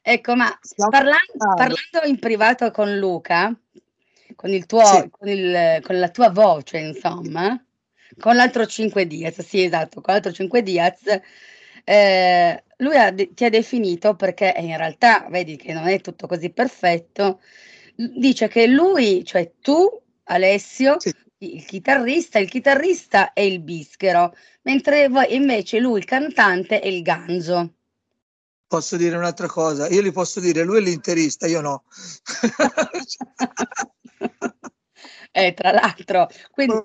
Ecco, 0.01 0.35
ma 0.35 0.57
parlando, 0.89 1.33
parlando, 1.37 2.05
in 2.05 2.19
privato 2.19 2.71
con 2.71 2.97
Luca, 2.97 3.53
con, 4.35 4.51
il 4.51 4.65
tuo, 4.65 4.85
sì. 4.85 5.09
con, 5.09 5.27
il, 5.27 5.79
con 5.83 5.99
la 5.99 6.09
tua 6.09 6.29
voce, 6.29 6.77
insomma, 6.77 7.63
con 8.19 8.35
l'altro 8.35 8.65
5 8.65 9.07
Diaz, 9.07 9.41
sì, 9.41 9.63
esatto, 9.63 10.01
con 10.01 10.13
l'altro 10.13 10.31
5 10.31 10.61
Diaz, 10.61 11.19
eh, 11.83 12.63
lui 12.77 12.95
ha, 12.95 13.13
ti 13.13 13.45
ha 13.45 13.49
definito 13.49 14.15
perché 14.15 14.53
in 14.57 14.77
realtà 14.77 15.27
vedi 15.29 15.55
che 15.55 15.73
non 15.73 15.87
è 15.87 15.99
tutto 16.01 16.27
così 16.27 16.49
perfetto 16.49 17.39
dice 17.95 18.47
che 18.47 18.67
lui, 18.67 19.23
cioè 19.23 19.53
tu, 19.59 19.89
Alessio, 20.25 20.99
sì. 20.99 21.13
il 21.39 21.65
chitarrista, 21.65 22.39
il 22.39 22.49
chitarrista 22.49 23.33
è 23.33 23.41
il 23.41 23.61
bischero, 23.61 24.33
mentre 24.63 25.07
voi, 25.09 25.35
invece 25.35 25.79
lui, 25.79 25.99
il 25.99 26.05
cantante, 26.05 26.79
è 26.79 26.87
il 26.87 27.01
ganzo. 27.01 27.73
Posso 28.67 28.97
dire 28.97 29.15
un'altra 29.15 29.47
cosa? 29.47 29.87
Io 29.89 30.01
gli 30.01 30.11
posso 30.11 30.39
dire, 30.39 30.63
lui 30.63 30.77
è 30.77 30.81
l'interista, 30.81 31.45
io 31.45 31.61
no. 31.61 31.83
eh, 35.31 35.53
tra 35.53 35.71
l'altro, 35.71 36.27
quindi... 36.51 36.75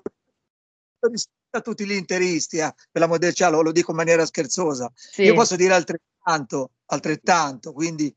a 1.51 1.61
tutti 1.61 1.85
gli 1.85 1.93
interisti, 1.93 2.57
eh, 2.57 2.73
per 2.91 3.07
la 3.07 3.17
del 3.17 3.33
cielo, 3.33 3.61
lo 3.61 3.71
dico 3.71 3.91
in 3.91 3.97
maniera 3.97 4.25
scherzosa. 4.25 4.91
Sì. 4.93 5.23
Io 5.23 5.33
posso 5.33 5.55
dire 5.55 5.73
altrettanto, 5.73 6.71
altrettanto, 6.85 7.73
quindi 7.73 8.15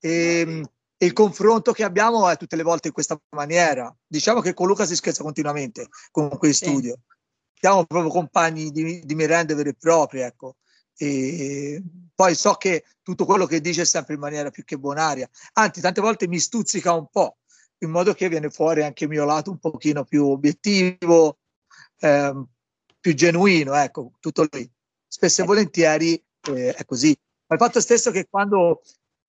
ehm, 0.00 0.68
il 0.98 1.12
confronto 1.12 1.72
che 1.72 1.84
abbiamo 1.84 2.28
è 2.28 2.36
tutte 2.36 2.56
le 2.56 2.62
volte 2.62 2.88
in 2.88 2.94
questa 2.94 3.20
maniera. 3.30 3.94
Diciamo 4.06 4.40
che 4.40 4.54
con 4.54 4.66
Luca 4.66 4.86
si 4.86 4.96
scherza 4.96 5.22
continuamente 5.22 5.88
con 6.10 6.28
quei 6.28 6.54
studio. 6.54 7.00
Siamo 7.58 7.84
proprio 7.84 8.10
compagni 8.10 8.70
di, 8.70 9.00
di 9.04 9.14
merende 9.14 9.54
vere 9.54 9.70
e 9.70 9.76
proprie, 9.78 10.26
ecco. 10.26 10.56
E 10.98 11.82
poi 12.14 12.34
so 12.34 12.54
che 12.54 12.84
tutto 13.02 13.26
quello 13.26 13.44
che 13.44 13.60
dice 13.60 13.82
è 13.82 13.84
sempre 13.84 14.14
in 14.14 14.20
maniera 14.20 14.50
più 14.50 14.64
che 14.64 14.78
bonaria. 14.78 15.28
Anzi, 15.54 15.80
tante 15.82 16.00
volte 16.00 16.28
mi 16.28 16.38
stuzzica 16.38 16.92
un 16.92 17.08
po', 17.10 17.38
in 17.78 17.90
modo 17.90 18.14
che 18.14 18.28
viene 18.28 18.50
fuori 18.50 18.82
anche 18.82 19.04
il 19.04 19.10
mio 19.10 19.24
lato 19.24 19.50
un 19.50 19.58
pochino 19.58 20.04
più 20.04 20.26
obiettivo, 20.26 21.38
ehm, 21.98 22.46
più 22.98 23.14
genuino, 23.14 23.74
ecco, 23.74 24.12
tutto 24.20 24.46
lì. 24.50 24.68
Spesso 25.06 25.42
e 25.42 25.44
volentieri 25.44 26.14
eh, 26.48 26.74
è 26.74 26.84
così. 26.84 27.16
Ma 27.46 27.56
il 27.56 27.62
fatto 27.62 27.80
stesso 27.80 28.10
che 28.10 28.26
quando 28.28 28.82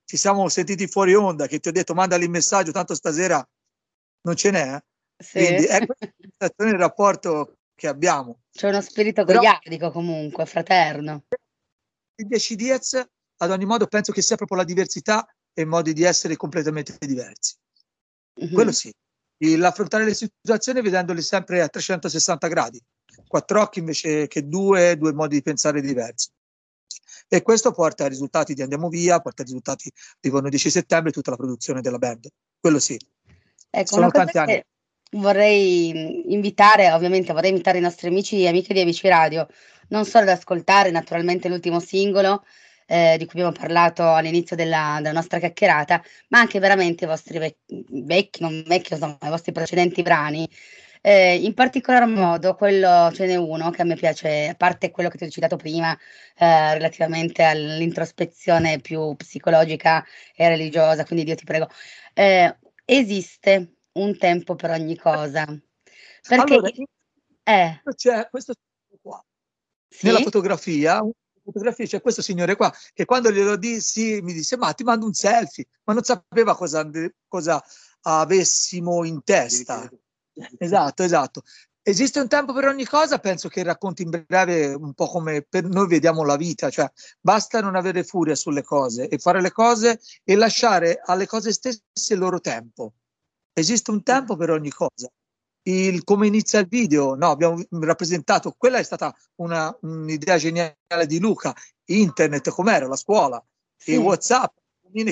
ci 0.06 0.18
siamo 0.18 0.48
sentiti 0.50 0.88
fuori 0.88 1.14
onda, 1.14 1.48
che 1.48 1.60
ti 1.60 1.68
ho 1.68 1.72
detto 1.72 1.94
mandali 1.94 2.24
il 2.24 2.30
messaggio, 2.30 2.72
tanto 2.72 2.96
stasera 2.96 3.46
non 4.22 4.36
ce 4.36 4.52
n'è. 4.52 4.76
Eh. 4.76 4.84
Sì. 5.24 5.38
Quindi 5.38 5.66
è 5.66 5.80
il 6.66 6.78
rapporto 6.78 7.58
che 7.76 7.88
abbiamo. 7.88 8.42
C'è 8.52 8.70
uno 8.70 8.82
spirito 8.82 9.24
goliardico 9.24 9.92
comunque, 9.92 10.46
fraterno. 10.46 11.26
Il 12.16 12.28
10 12.28 12.56
Diez, 12.56 13.08
ad 13.38 13.52
ogni 13.52 13.66
modo, 13.66 13.86
penso 13.88 14.12
che 14.12 14.22
sia 14.22 14.36
proprio 14.36 14.58
la 14.58 14.64
diversità 14.64 15.28
e 15.54 15.62
i 15.62 15.66
modi 15.66 15.94
di 15.94 16.04
essere 16.04 16.36
completamente 16.36 16.98
diversi. 17.00 17.56
Mm-hmm. 18.42 18.54
Quello 18.54 18.72
sì. 18.72 18.94
L'affrontare 19.40 20.04
le 20.04 20.16
situazioni 20.16 20.82
vedendole 20.82 21.22
sempre 21.22 21.62
a 21.62 21.68
360 21.68 22.48
gradi, 22.48 22.82
quattro 23.28 23.62
occhi 23.62 23.80
invece 23.80 24.28
che 24.28 24.48
due, 24.48 24.98
due 24.98 25.14
modi 25.14 25.36
di 25.36 25.42
pensare 25.44 25.80
diversi 25.80 26.30
e 27.28 27.42
questo 27.42 27.72
porta 27.72 28.04
ai 28.04 28.10
risultati 28.10 28.54
di 28.54 28.62
Andiamo 28.62 28.90
Via, 28.90 29.20
porta 29.20 29.42
ai 29.42 29.48
risultati 29.48 29.92
di 30.20 30.30
11 30.30 30.70
settembre 30.70 31.10
e 31.10 31.14
tutta 31.14 31.32
la 31.32 31.38
produzione 31.38 31.82
della 31.82 31.98
band. 31.98 32.28
Quello 32.60 32.80
sì. 32.80 32.98
Ecco, 33.70 33.96
Sono 33.96 34.10
tanti 34.10 34.38
anni. 34.38 34.64
Vorrei 35.12 36.34
invitare, 36.34 36.92
ovviamente 36.92 37.34
vorrei 37.34 37.52
invitare 37.52 37.78
i 37.78 37.82
nostri 37.82 38.08
amici 38.08 38.42
e 38.42 38.48
amiche 38.48 38.74
di 38.74 38.82
Amici 38.82 39.08
Radio, 39.08 39.48
non 39.90 40.06
solo 40.06 40.24
ad 40.24 40.38
ascoltare 40.38 40.92
naturalmente 40.92 41.48
l'ultimo 41.48 41.80
singolo, 41.80 42.44
eh, 42.88 43.16
di 43.18 43.26
cui 43.26 43.42
abbiamo 43.42 43.58
parlato 43.58 44.14
all'inizio 44.14 44.56
della, 44.56 44.96
della, 44.98 45.14
nostra 45.14 45.40
chiacchierata, 45.40 46.02
ma 46.30 46.40
anche 46.40 46.60
veramente 46.60 47.04
i 47.04 47.08
vostri 47.08 47.38
vecchi, 47.38 47.86
vecchi 47.90 48.42
non 48.42 48.64
vecchi, 48.66 48.94
insomma, 48.94 49.18
i 49.22 49.30
vostri 49.30 49.52
precedenti 49.52 50.02
brani, 50.02 50.50
eh, 51.02 51.36
in 51.36 51.54
particolar 51.54 52.08
modo 52.08 52.56
quello 52.56 53.12
ce 53.14 53.28
n'è 53.28 53.36
uno 53.36 53.70
che 53.70 53.82
a 53.82 53.86
me 53.86 53.96
piace, 53.96 54.50
a 54.50 54.56
parte 54.56 54.92
quello 54.92 55.10
che 55.10 55.18
ti 55.18 55.26
ho 55.26 55.30
citato 55.30 55.56
prima, 55.56 55.98
eh, 56.38 56.74
relativamente 56.74 57.44
all'introspezione 57.44 58.80
più 58.80 59.16
psicologica 59.16 60.04
e 60.36 60.48
religiosa, 60.48 61.06
quindi 61.06 61.26
Dio 61.26 61.36
ti 61.36 61.46
prego, 61.46 61.70
eh, 62.14 62.58
esiste 62.86 63.76
un 63.94 64.18
tempo 64.18 64.56
per 64.56 64.72
ogni 64.72 64.98
cosa. 64.98 65.46
Perché 66.28 66.54
allora, 66.54 66.70
eh. 67.44 67.82
c'è 67.96 68.28
questo 68.30 68.54
qua, 69.02 69.24
sì? 69.88 70.08
nella 70.08 70.20
fotografia, 70.20 71.02
fotografia 71.52 71.86
c'è 71.86 72.02
questo 72.02 72.22
signore 72.22 72.56
qua 72.56 72.74
che 72.94 73.06
quando 73.06 73.32
glielo 73.32 73.56
dissi 73.56 74.20
mi 74.22 74.34
disse 74.34 74.58
ma 74.58 74.74
ti 74.74 74.84
mando 74.84 75.06
un 75.06 75.14
selfie, 75.14 75.68
ma 75.86 75.94
non 75.94 76.04
sapeva 76.04 76.56
cosa, 76.56 76.88
cosa 77.28 77.64
avessimo 78.02 79.04
in 79.06 79.24
testa. 79.24 79.90
Esatto, 80.58 81.04
esatto. 81.04 81.42
Esiste 81.82 82.20
un 82.20 82.28
tempo 82.28 82.52
per 82.52 82.66
ogni 82.66 82.86
cosa, 82.86 83.18
penso 83.18 83.48
che 83.48 83.64
racconti 83.64 84.04
in 84.04 84.10
breve 84.28 84.74
un 84.74 84.94
po' 84.94 85.08
come 85.08 85.42
per 85.42 85.64
noi 85.64 85.88
vediamo 85.88 86.26
la 86.26 86.36
vita, 86.36 86.70
cioè 86.70 86.92
basta 87.20 87.62
non 87.62 87.76
avere 87.76 88.04
furia 88.04 88.36
sulle 88.36 88.62
cose 88.62 89.08
e 89.08 89.18
fare 89.18 89.42
le 89.42 89.52
cose 89.52 90.00
e 90.26 90.36
lasciare 90.36 91.00
alle 91.02 91.26
cose 91.26 91.54
stesse 91.54 92.14
il 92.14 92.20
loro 92.20 92.42
tempo. 92.42 92.94
Esiste 93.54 93.90
un 93.92 94.04
tempo 94.04 94.36
per 94.36 94.50
ogni 94.50 94.70
cosa. 94.70 95.10
Il, 95.68 96.04
come 96.06 96.28
inizia 96.28 96.60
il 96.60 96.68
video, 96.68 97.16
no, 97.16 97.30
abbiamo 97.30 97.62
rappresentato, 97.72 98.56
quella 98.58 98.78
è 98.78 98.84
stata 98.84 99.14
una, 99.36 99.76
un'idea 99.82 100.38
geniale 100.38 101.06
di 101.06 101.20
Luca, 101.20 101.54
internet 101.86 102.50
com'era, 102.50 102.88
la 102.88 102.96
scuola, 102.96 103.44
sì. 103.76 103.94
e 103.94 103.98
Whatsapp, 103.98 104.56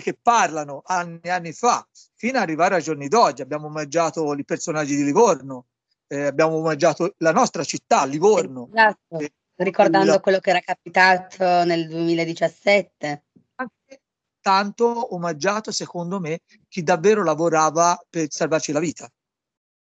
che 0.01 0.17
parlano 0.21 0.81
anni 0.85 1.19
e 1.21 1.29
anni 1.29 1.51
fa, 1.51 1.85
fino 2.15 2.37
ad 2.37 2.43
arrivare 2.43 2.75
ai 2.75 2.81
giorni 2.81 3.07
d'oggi. 3.07 3.41
Abbiamo 3.41 3.67
omaggiato 3.67 4.33
i 4.33 4.45
personaggi 4.45 4.95
di 4.95 5.03
Livorno, 5.03 5.65
eh, 6.07 6.25
abbiamo 6.25 6.55
omaggiato 6.55 7.13
la 7.17 7.31
nostra 7.31 7.63
città, 7.63 8.05
Livorno. 8.05 8.69
Esatto. 8.73 9.19
Eh, 9.19 9.33
ricordando 9.55 10.11
la... 10.11 10.19
quello 10.19 10.39
che 10.39 10.49
era 10.51 10.59
capitato 10.59 11.63
nel 11.65 11.87
2017. 11.87 13.23
Anche 13.55 14.01
tanto 14.39 15.13
omaggiato, 15.13 15.71
secondo 15.71 16.19
me, 16.19 16.41
chi 16.67 16.83
davvero 16.83 17.23
lavorava 17.23 18.01
per 18.09 18.27
salvarci 18.29 18.71
la 18.71 18.79
vita. 18.79 19.11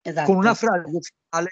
Esatto. 0.10 0.26
Con 0.26 0.38
una 0.38 0.54
frase 0.54 1.00
finale 1.30 1.52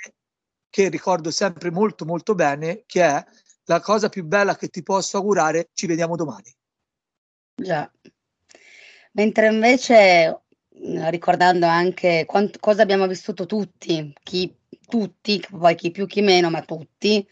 che 0.69 0.89
ricordo 0.89 1.31
sempre 1.31 1.71
molto 1.71 2.05
molto 2.05 2.33
bene, 2.35 2.83
che 2.85 3.03
è 3.03 3.25
la 3.65 3.79
cosa 3.79 4.09
più 4.09 4.23
bella 4.25 4.55
che 4.55 4.69
ti 4.69 4.81
posso 4.83 5.17
augurare, 5.17 5.69
ci 5.73 5.85
vediamo 5.85 6.15
domani. 6.15 6.53
Già. 7.55 7.89
Mentre 9.13 9.47
invece, 9.47 10.41
mhmm, 10.69 11.09
ricordando 11.09 11.65
anche 11.65 12.25
quant 12.25 12.59
cosa 12.59 12.81
abbiamo 12.81 13.07
vissuto 13.07 13.45
tutti, 13.45 14.13
chi 14.23 14.55
tutti, 14.87 15.43
poi 15.49 15.75
chi 15.75 15.91
più 15.91 16.05
chi 16.05 16.21
meno, 16.21 16.49
ma 16.49 16.61
tutti, 16.61 17.27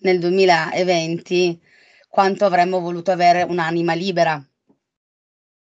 nel 0.00 0.18
2020, 0.18 1.60
quanto 2.08 2.44
avremmo 2.44 2.80
voluto 2.80 3.10
avere 3.10 3.42
un'anima 3.42 3.94
libera. 3.94 4.42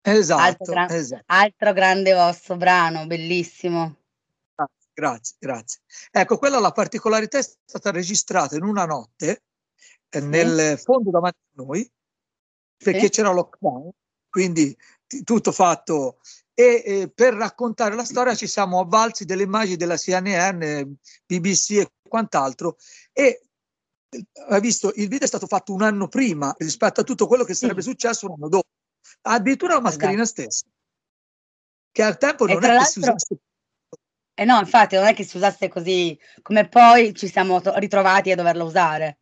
Esatto, 0.04 0.42
altro, 0.42 0.72
gran 0.72 0.90
esatto. 0.90 1.22
altro 1.26 1.72
grande 1.72 2.12
vostro 2.12 2.56
brano, 2.56 3.06
bellissimo. 3.06 4.01
Grazie, 4.94 5.36
grazie. 5.38 5.80
Ecco, 6.10 6.38
quella 6.38 6.58
la 6.58 6.72
particolarità 6.72 7.38
è 7.38 7.42
stata 7.42 7.90
registrata 7.90 8.56
in 8.56 8.64
una 8.64 8.84
notte 8.84 9.44
eh, 10.08 10.20
sì. 10.20 10.26
nel 10.26 10.78
fondo 10.78 11.10
davanti 11.10 11.38
a 11.56 11.62
noi, 11.62 11.90
perché 12.76 13.04
sì. 13.04 13.10
c'era 13.10 13.32
lockdown, 13.32 13.90
quindi 14.28 14.76
tutto 15.24 15.52
fatto 15.52 16.18
e 16.54 16.82
eh, 16.84 17.10
per 17.10 17.34
raccontare 17.34 17.94
la 17.94 18.04
storia 18.04 18.34
ci 18.34 18.46
siamo 18.46 18.80
avvalsi 18.80 19.24
delle 19.24 19.42
immagini 19.42 19.76
della 19.76 19.96
CNN, 19.96 20.92
BBC 21.26 21.70
e 21.70 21.90
quant'altro 22.06 22.76
e 23.12 23.42
hai 24.48 24.60
visto 24.60 24.92
il 24.96 25.08
video 25.08 25.24
è 25.24 25.26
stato 25.26 25.46
fatto 25.46 25.72
un 25.72 25.80
anno 25.80 26.08
prima 26.08 26.54
rispetto 26.58 27.00
a 27.00 27.04
tutto 27.04 27.26
quello 27.26 27.44
che 27.44 27.54
sarebbe 27.54 27.80
sì. 27.80 27.88
successo 27.88 28.26
un 28.26 28.34
anno 28.34 28.48
dopo 28.48 28.68
addirittura 29.22 29.74
la 29.74 29.80
mascherina 29.80 30.22
esatto. 30.22 30.42
stessa 30.42 30.66
che 31.90 32.02
al 32.02 32.18
tempo 32.18 32.44
non 32.46 32.62
è 32.62 32.78
che 32.78 32.84
si 32.84 32.98
usasse 32.98 33.38
eh 34.34 34.44
no, 34.44 34.58
infatti 34.58 34.96
non 34.96 35.06
è 35.06 35.14
che 35.14 35.24
si 35.24 35.36
usasse 35.36 35.68
così, 35.68 36.18
come 36.40 36.68
poi 36.68 37.14
ci 37.14 37.28
siamo 37.28 37.60
ritrovati 37.76 38.30
a 38.30 38.36
doverlo 38.36 38.64
usare. 38.64 39.18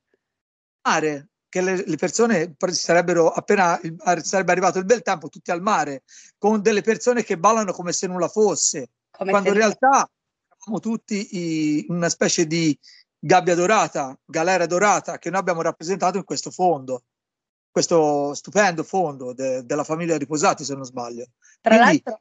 Mare, 0.82 1.28
che 1.48 1.60
le, 1.60 1.84
le 1.84 1.96
persone 1.96 2.54
sarebbero 2.68 3.28
appena 3.28 3.78
sarebbe 4.22 4.52
arrivato 4.52 4.78
il 4.78 4.84
bel 4.84 5.02
tempo 5.02 5.28
tutti 5.28 5.50
al 5.50 5.62
mare, 5.62 6.04
con 6.38 6.62
delle 6.62 6.82
persone 6.82 7.24
che 7.24 7.38
ballano 7.38 7.72
come 7.72 7.92
se 7.92 8.06
nulla 8.06 8.28
fosse, 8.28 8.90
come 9.10 9.30
quando 9.30 9.48
in 9.48 9.56
realtà 9.56 10.08
siamo 10.58 10.78
tutti 10.78 11.86
in 11.86 11.94
una 11.94 12.08
specie 12.08 12.46
di 12.46 12.78
gabbia 13.18 13.54
dorata, 13.54 14.16
galera 14.24 14.66
dorata 14.66 15.18
che 15.18 15.28
noi 15.28 15.40
abbiamo 15.40 15.62
rappresentato 15.62 16.16
in 16.16 16.24
questo 16.24 16.50
fondo 16.50 17.02
questo 17.70 18.34
stupendo 18.34 18.82
fondo 18.82 19.32
de, 19.32 19.64
della 19.64 19.84
famiglia 19.84 20.18
Riposati, 20.18 20.64
se 20.64 20.74
non 20.74 20.84
sbaglio. 20.84 21.26
Tra 21.60 21.76
Quindi 21.76 22.02
l'altro... 22.04 22.20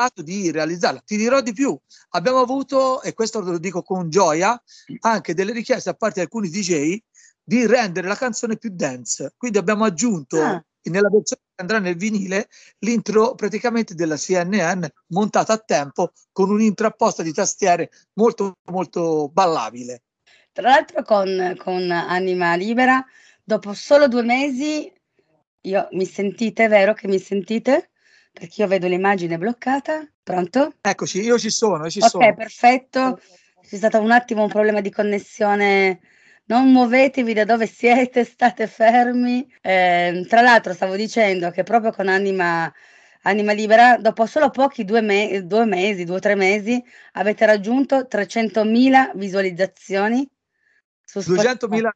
cercato 0.00 0.22
di 0.22 0.50
realizzarla. 0.50 1.02
Ti 1.04 1.16
dirò 1.16 1.40
di 1.40 1.52
più, 1.52 1.78
abbiamo 2.10 2.38
avuto, 2.38 3.02
e 3.02 3.12
questo 3.12 3.40
lo 3.40 3.58
dico 3.58 3.82
con 3.82 4.08
gioia, 4.08 4.60
anche 5.00 5.34
delle 5.34 5.52
richieste 5.52 5.90
a 5.90 5.94
parte 5.94 6.14
di 6.14 6.20
alcuni 6.20 6.48
DJ 6.48 6.96
di 7.42 7.66
rendere 7.66 8.08
la 8.08 8.16
canzone 8.16 8.56
più 8.56 8.70
dance. 8.72 9.34
Quindi 9.36 9.58
abbiamo 9.58 9.84
aggiunto 9.84 10.40
ah. 10.40 10.64
nella 10.84 11.08
versione 11.10 11.42
che 11.54 11.60
andrà 11.60 11.78
nel 11.78 11.96
vinile 11.96 12.48
l'intro 12.78 13.34
praticamente 13.34 13.94
della 13.94 14.16
CNN 14.16 14.84
montata 15.08 15.52
a 15.52 15.58
tempo 15.58 16.12
con 16.32 16.50
un'intro 16.50 16.86
apposta 16.86 17.22
di 17.22 17.32
tastiere 17.32 17.90
molto 18.14 18.56
molto 18.70 19.28
ballabile. 19.28 20.02
Tra 20.52 20.68
l'altro 20.70 21.02
con, 21.02 21.56
con 21.58 21.90
Anima 21.90 22.54
Libera 22.54 23.04
dopo 23.42 23.74
solo 23.74 24.08
due 24.08 24.22
mesi, 24.22 24.90
io 25.62 25.88
mi 25.92 26.06
sentite, 26.06 26.68
vero 26.68 26.94
che 26.94 27.06
mi 27.06 27.18
sentite? 27.18 27.89
Perché 28.32 28.62
io 28.62 28.68
vedo 28.68 28.86
l'immagine 28.86 29.38
bloccata. 29.38 30.08
Pronto? 30.22 30.74
Eccoci, 30.80 31.20
io 31.20 31.38
ci 31.38 31.50
sono, 31.50 31.84
io 31.84 31.90
ci 31.90 31.98
ok, 31.98 32.08
sono. 32.08 32.34
perfetto. 32.34 33.20
C'è 33.60 33.76
stato 33.76 34.00
un 34.00 34.10
attimo 34.10 34.44
un 34.44 34.48
problema 34.48 34.80
di 34.80 34.90
connessione. 34.90 36.00
Non 36.44 36.70
muovetevi 36.70 37.32
da 37.32 37.44
dove 37.44 37.66
siete, 37.66 38.24
state 38.24 38.66
fermi. 38.66 39.46
Eh, 39.60 40.24
tra 40.28 40.40
l'altro 40.40 40.72
stavo 40.72 40.96
dicendo 40.96 41.50
che 41.50 41.62
proprio 41.62 41.92
con 41.92 42.08
Anima, 42.08 42.72
Anima 43.22 43.52
Libera, 43.52 43.96
dopo 43.98 44.26
solo 44.26 44.50
pochi 44.50 44.84
due, 44.84 45.00
me- 45.00 45.46
due 45.46 45.64
mesi, 45.64 46.04
due 46.04 46.16
o 46.16 46.20
tre 46.20 46.34
mesi, 46.34 46.82
avete 47.12 47.46
raggiunto 47.46 48.06
300.000 48.06 49.12
visualizzazioni. 49.14 50.28
Su 51.04 51.20
200.000 51.20 51.90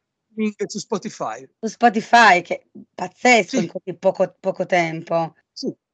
su 0.67 0.79
Spotify. 0.79 1.47
Su 1.59 1.67
Spotify, 1.67 2.41
che 2.41 2.67
pazzesco 2.93 3.57
sì. 3.57 3.63
in 3.63 3.67
così 3.67 3.97
poco, 3.97 4.35
poco 4.39 4.65
tempo. 4.65 5.33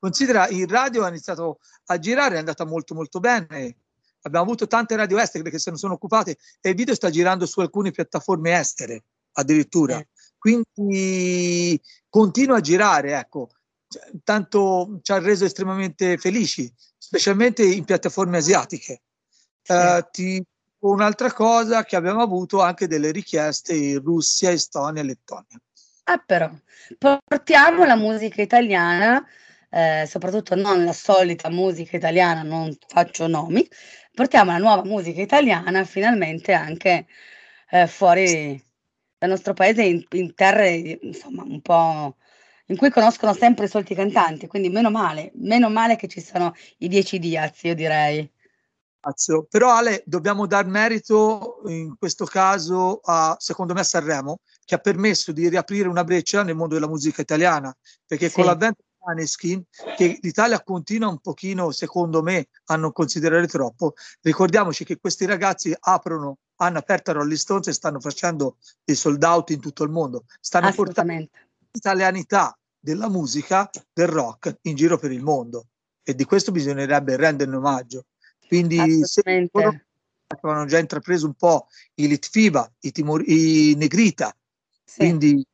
Considera 0.01 0.47
il 0.47 0.67
radio 0.67 1.03
ha 1.03 1.09
iniziato 1.09 1.59
a 1.85 1.99
girare, 1.99 2.35
è 2.35 2.39
andata 2.39 2.65
molto 2.65 2.95
molto 2.95 3.19
bene. 3.19 3.75
Abbiamo 4.23 4.45
avuto 4.45 4.65
tante 4.65 4.95
radio 4.95 5.19
estere 5.19 5.47
che 5.47 5.59
se 5.59 5.69
ne 5.69 5.77
sono 5.77 5.93
occupate 5.93 6.37
e 6.59 6.69
il 6.69 6.75
video 6.75 6.95
sta 6.95 7.11
girando 7.11 7.45
su 7.45 7.59
alcune 7.59 7.91
piattaforme 7.91 8.57
estere 8.57 9.03
addirittura. 9.33 9.99
Eh. 9.99 10.07
Quindi 10.39 11.79
continua 12.09 12.57
a 12.57 12.61
girare, 12.61 13.15
ecco. 13.15 13.49
Cioè, 13.87 14.09
tanto 14.23 14.99
ci 15.03 15.11
ha 15.11 15.19
reso 15.19 15.45
estremamente 15.45 16.17
felici, 16.17 16.73
specialmente 16.97 17.63
in 17.63 17.85
piattaforme 17.85 18.37
asiatiche. 18.37 19.01
Sì. 19.61 19.73
Uh, 19.73 20.07
ti 20.09 20.43
Un'altra 20.81 21.31
cosa 21.31 21.83
che 21.83 21.95
abbiamo 21.95 22.23
avuto 22.23 22.59
anche 22.59 22.87
delle 22.87 23.11
richieste 23.11 23.75
in 23.75 24.01
Russia, 24.01 24.49
Estonia 24.49 25.03
e 25.03 25.05
Lettonia. 25.05 25.61
Ah, 26.05 26.17
però 26.17 26.49
portiamo 26.97 27.85
la 27.85 27.95
musica 27.95 28.41
italiana, 28.41 29.23
eh, 29.71 30.05
soprattutto 30.07 30.55
non 30.55 30.83
la 30.83 30.93
solita 30.93 31.49
musica 31.49 31.95
italiana, 31.95 32.43
non 32.43 32.75
faccio 32.87 33.27
nomi, 33.27 33.67
portiamo 34.13 34.51
la 34.51 34.57
nuova 34.57 34.83
musica 34.83 35.21
italiana 35.21 35.83
finalmente 35.85 36.51
anche 36.53 37.07
eh, 37.69 37.87
fuori 37.87 38.61
dal 39.17 39.29
nostro 39.29 39.53
paese 39.53 39.83
in, 39.83 40.05
in 40.11 40.33
terre 40.33 40.99
insomma 41.01 41.43
un 41.43 41.61
po' 41.61 42.17
in 42.65 42.77
cui 42.77 42.89
conoscono 42.89 43.33
sempre 43.33 43.65
i 43.65 43.69
soliti 43.69 43.93
cantanti, 43.93 44.47
quindi 44.47 44.69
meno 44.69 44.89
male, 44.89 45.31
meno 45.35 45.69
male 45.69 45.95
che 45.95 46.07
ci 46.07 46.21
sono 46.21 46.53
i 46.79 46.87
dieci 46.87 47.19
Diaz, 47.19 47.63
io 47.63 47.75
direi. 47.75 48.29
Però 49.49 49.71
Ale, 49.71 50.03
dobbiamo 50.05 50.45
dar 50.47 50.65
merito 50.67 51.61
in 51.65 51.95
questo 51.97 52.23
caso 52.25 53.01
a, 53.03 53.35
secondo 53.39 53.73
me, 53.73 53.81
a 53.81 53.83
Sanremo, 53.83 54.39
che 54.63 54.75
ha 54.75 54.77
permesso 54.77 55.31
di 55.31 55.49
riaprire 55.49 55.89
una 55.89 56.03
breccia 56.03 56.43
nel 56.43 56.55
mondo 56.55 56.75
della 56.75 56.87
musica 56.87 57.21
italiana, 57.21 57.75
perché 58.05 58.29
sì. 58.29 58.35
con 58.35 58.45
l'avvento 58.45 58.83
Maneskin, 59.03 59.63
che 59.95 60.19
l'Italia 60.21 60.61
continua 60.63 61.09
un 61.09 61.19
pochino, 61.19 61.71
secondo 61.71 62.21
me, 62.21 62.47
a 62.65 62.75
non 62.75 62.91
considerare 62.91 63.47
troppo, 63.47 63.93
ricordiamoci 64.21 64.83
che 64.83 64.99
questi 64.99 65.25
ragazzi 65.25 65.75
aprono, 65.77 66.37
hanno 66.57 66.77
aperto 66.77 67.11
Rolling 67.11 67.37
Stones 67.37 67.67
e 67.67 67.73
stanno 67.73 67.99
facendo 67.99 68.57
dei 68.83 68.95
sold 68.95 69.23
out 69.23 69.49
in 69.49 69.59
tutto 69.59 69.83
il 69.83 69.89
mondo. 69.89 70.25
Stanno 70.39 70.71
portando 70.71 71.27
l'italianità 71.71 72.57
della 72.79 73.09
musica, 73.09 73.69
del 73.91 74.07
rock, 74.07 74.59
in 74.63 74.75
giro 74.75 74.97
per 74.97 75.11
il 75.11 75.23
mondo. 75.23 75.67
E 76.03 76.15
di 76.15 76.25
questo 76.25 76.51
bisognerebbe 76.51 77.15
renderne 77.15 77.55
omaggio. 77.55 78.05
Quindi 78.47 79.05
se 79.05 79.21
avevano 80.27 80.65
già 80.65 80.77
intrapreso 80.77 81.25
un 81.25 81.33
po' 81.33 81.67
i 81.95 82.07
Litfiba, 82.07 82.71
i, 82.81 82.91
Timor- 82.91 83.27
i 83.27 83.75
Negrita, 83.75 84.35
sì. 84.83 84.97
quindi 84.97 85.45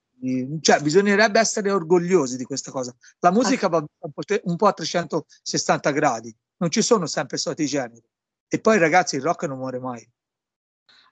cioè, 0.61 0.79
bisognerebbe 0.81 1.39
essere 1.39 1.71
orgogliosi 1.71 2.37
di 2.37 2.43
questa 2.43 2.71
cosa. 2.71 2.95
La 3.19 3.31
musica 3.31 3.67
va 3.67 3.77
un 3.77 4.55
po' 4.55 4.67
a 4.67 4.73
360 4.73 5.91
gradi, 5.91 6.35
non 6.57 6.69
ci 6.69 6.81
sono 6.81 7.05
sempre 7.05 7.37
soliti 7.37 7.65
generi. 7.65 8.03
E 8.47 8.59
poi 8.59 8.77
ragazzi 8.77 9.15
il 9.15 9.21
rock 9.21 9.43
non 9.43 9.57
muore 9.57 9.79
mai. 9.79 10.09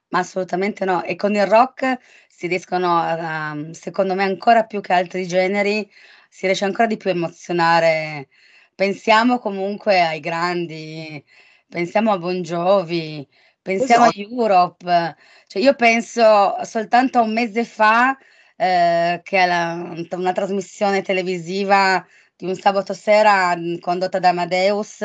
Ma 0.08 0.20
assolutamente 0.20 0.84
no. 0.84 1.02
E 1.02 1.16
con 1.16 1.34
il 1.34 1.46
rock 1.46 1.98
si 2.28 2.46
riescono, 2.46 3.72
secondo 3.72 4.14
me, 4.14 4.24
ancora 4.24 4.64
più 4.64 4.80
che 4.80 4.92
altri 4.92 5.26
generi, 5.26 5.90
si 6.28 6.46
riesce 6.46 6.64
ancora 6.64 6.86
di 6.86 6.96
più 6.96 7.10
a 7.10 7.14
emozionare. 7.14 8.28
Pensiamo 8.74 9.38
comunque 9.38 10.00
ai 10.00 10.20
grandi 10.20 11.24
pensiamo 11.68 12.12
a 12.12 12.18
Bon 12.18 12.42
Jovi, 12.42 13.26
pensiamo 13.60 14.04
esatto. 14.04 14.20
a 14.20 14.22
Europe. 14.22 15.16
Cioè 15.46 15.62
io 15.62 15.74
penso 15.74 16.56
soltanto 16.62 17.18
a 17.18 17.22
un 17.22 17.32
mese 17.32 17.64
fa 17.64 18.16
eh, 18.56 19.20
che 19.22 19.38
alla, 19.38 19.94
una 20.12 20.32
trasmissione 20.32 21.02
televisiva 21.02 22.04
di 22.34 22.46
un 22.46 22.54
sabato 22.56 22.92
sera 22.94 23.54
condotta 23.80 24.18
da 24.18 24.30
Amadeus 24.30 25.02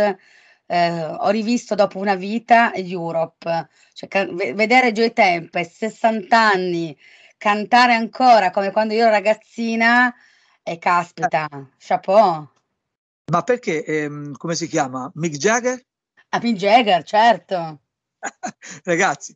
eh, 0.71 1.03
ho 1.03 1.29
rivisto 1.29 1.75
dopo 1.75 1.99
una 1.99 2.15
vita 2.15 2.73
Europe, 2.73 3.67
cioè, 3.93 4.07
can- 4.07 4.35
vedere 4.35 4.93
Joy 4.93 5.11
Tempest, 5.11 5.75
60 5.75 6.37
anni, 6.39 6.97
cantare 7.37 7.93
ancora 7.93 8.51
come 8.51 8.71
quando 8.71 8.93
io 8.93 9.01
ero 9.01 9.11
ragazzina 9.11 10.13
e 10.63 10.77
caspita, 10.77 11.49
chapeau. 11.77 12.49
Ma 13.31 13.41
perché, 13.43 13.83
ehm, 13.83 14.33
come 14.37 14.55
si 14.55 14.67
chiama? 14.67 15.11
Mick 15.15 15.35
Jagger? 15.35 15.81
A 16.29 16.39
Mick 16.41 16.57
Jagger, 16.57 17.03
certo. 17.03 17.81
Ragazzi, 18.85 19.35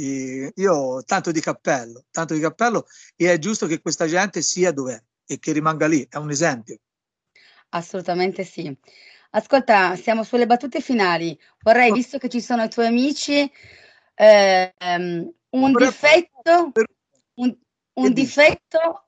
io 0.00 1.02
tanto 1.04 1.30
di 1.30 1.40
cappello, 1.40 2.04
tanto 2.10 2.34
di 2.34 2.40
cappello 2.40 2.86
e 3.16 3.32
è 3.32 3.38
giusto 3.38 3.66
che 3.66 3.80
questa 3.80 4.06
gente 4.06 4.42
sia 4.42 4.72
dov'è 4.72 5.00
e 5.26 5.38
che 5.38 5.52
rimanga 5.52 5.86
lì, 5.86 6.06
è 6.08 6.16
un 6.16 6.30
esempio. 6.30 6.78
Assolutamente 7.70 8.44
sì. 8.44 8.76
Ascolta, 9.30 9.96
siamo 9.96 10.22
sulle 10.22 10.46
battute 10.46 10.80
finali. 10.80 11.36
Vorrei, 11.60 11.92
visto 11.92 12.18
che 12.18 12.28
ci 12.28 12.40
sono 12.40 12.62
i 12.62 12.68
tuoi 12.68 12.86
amici, 12.86 13.50
ehm, 14.14 15.32
un 15.50 15.72
difetto, 15.72 16.72
un, 17.34 17.56
un 17.94 18.12
difetto 18.12 19.06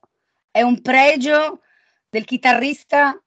è 0.51 0.63
un 0.63 0.81
pregio 0.83 1.61
del 2.09 2.25
chitarrista 2.25 3.21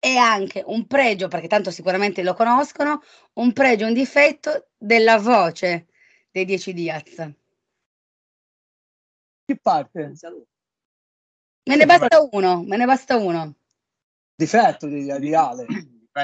e 0.00 0.16
anche 0.16 0.62
un 0.66 0.86
pregio, 0.86 1.28
perché 1.28 1.46
tanto 1.46 1.70
sicuramente 1.70 2.22
lo 2.22 2.34
conoscono, 2.34 3.02
un 3.34 3.52
pregio, 3.52 3.86
un 3.86 3.92
difetto 3.92 4.70
della 4.76 5.18
voce 5.18 5.88
dei 6.30 6.46
Dieci 6.46 6.72
Diaz. 6.72 7.30
Che 9.44 9.56
parte? 9.60 10.12
Me 11.68 11.76
ne 11.76 11.84
basta 11.84 12.28
uno, 12.32 12.62
me 12.62 12.76
ne 12.78 12.86
basta 12.86 13.16
uno. 13.16 13.54
Difetto 14.34 14.86
di, 14.86 15.04
di 15.18 15.34
Ale. 15.34 15.66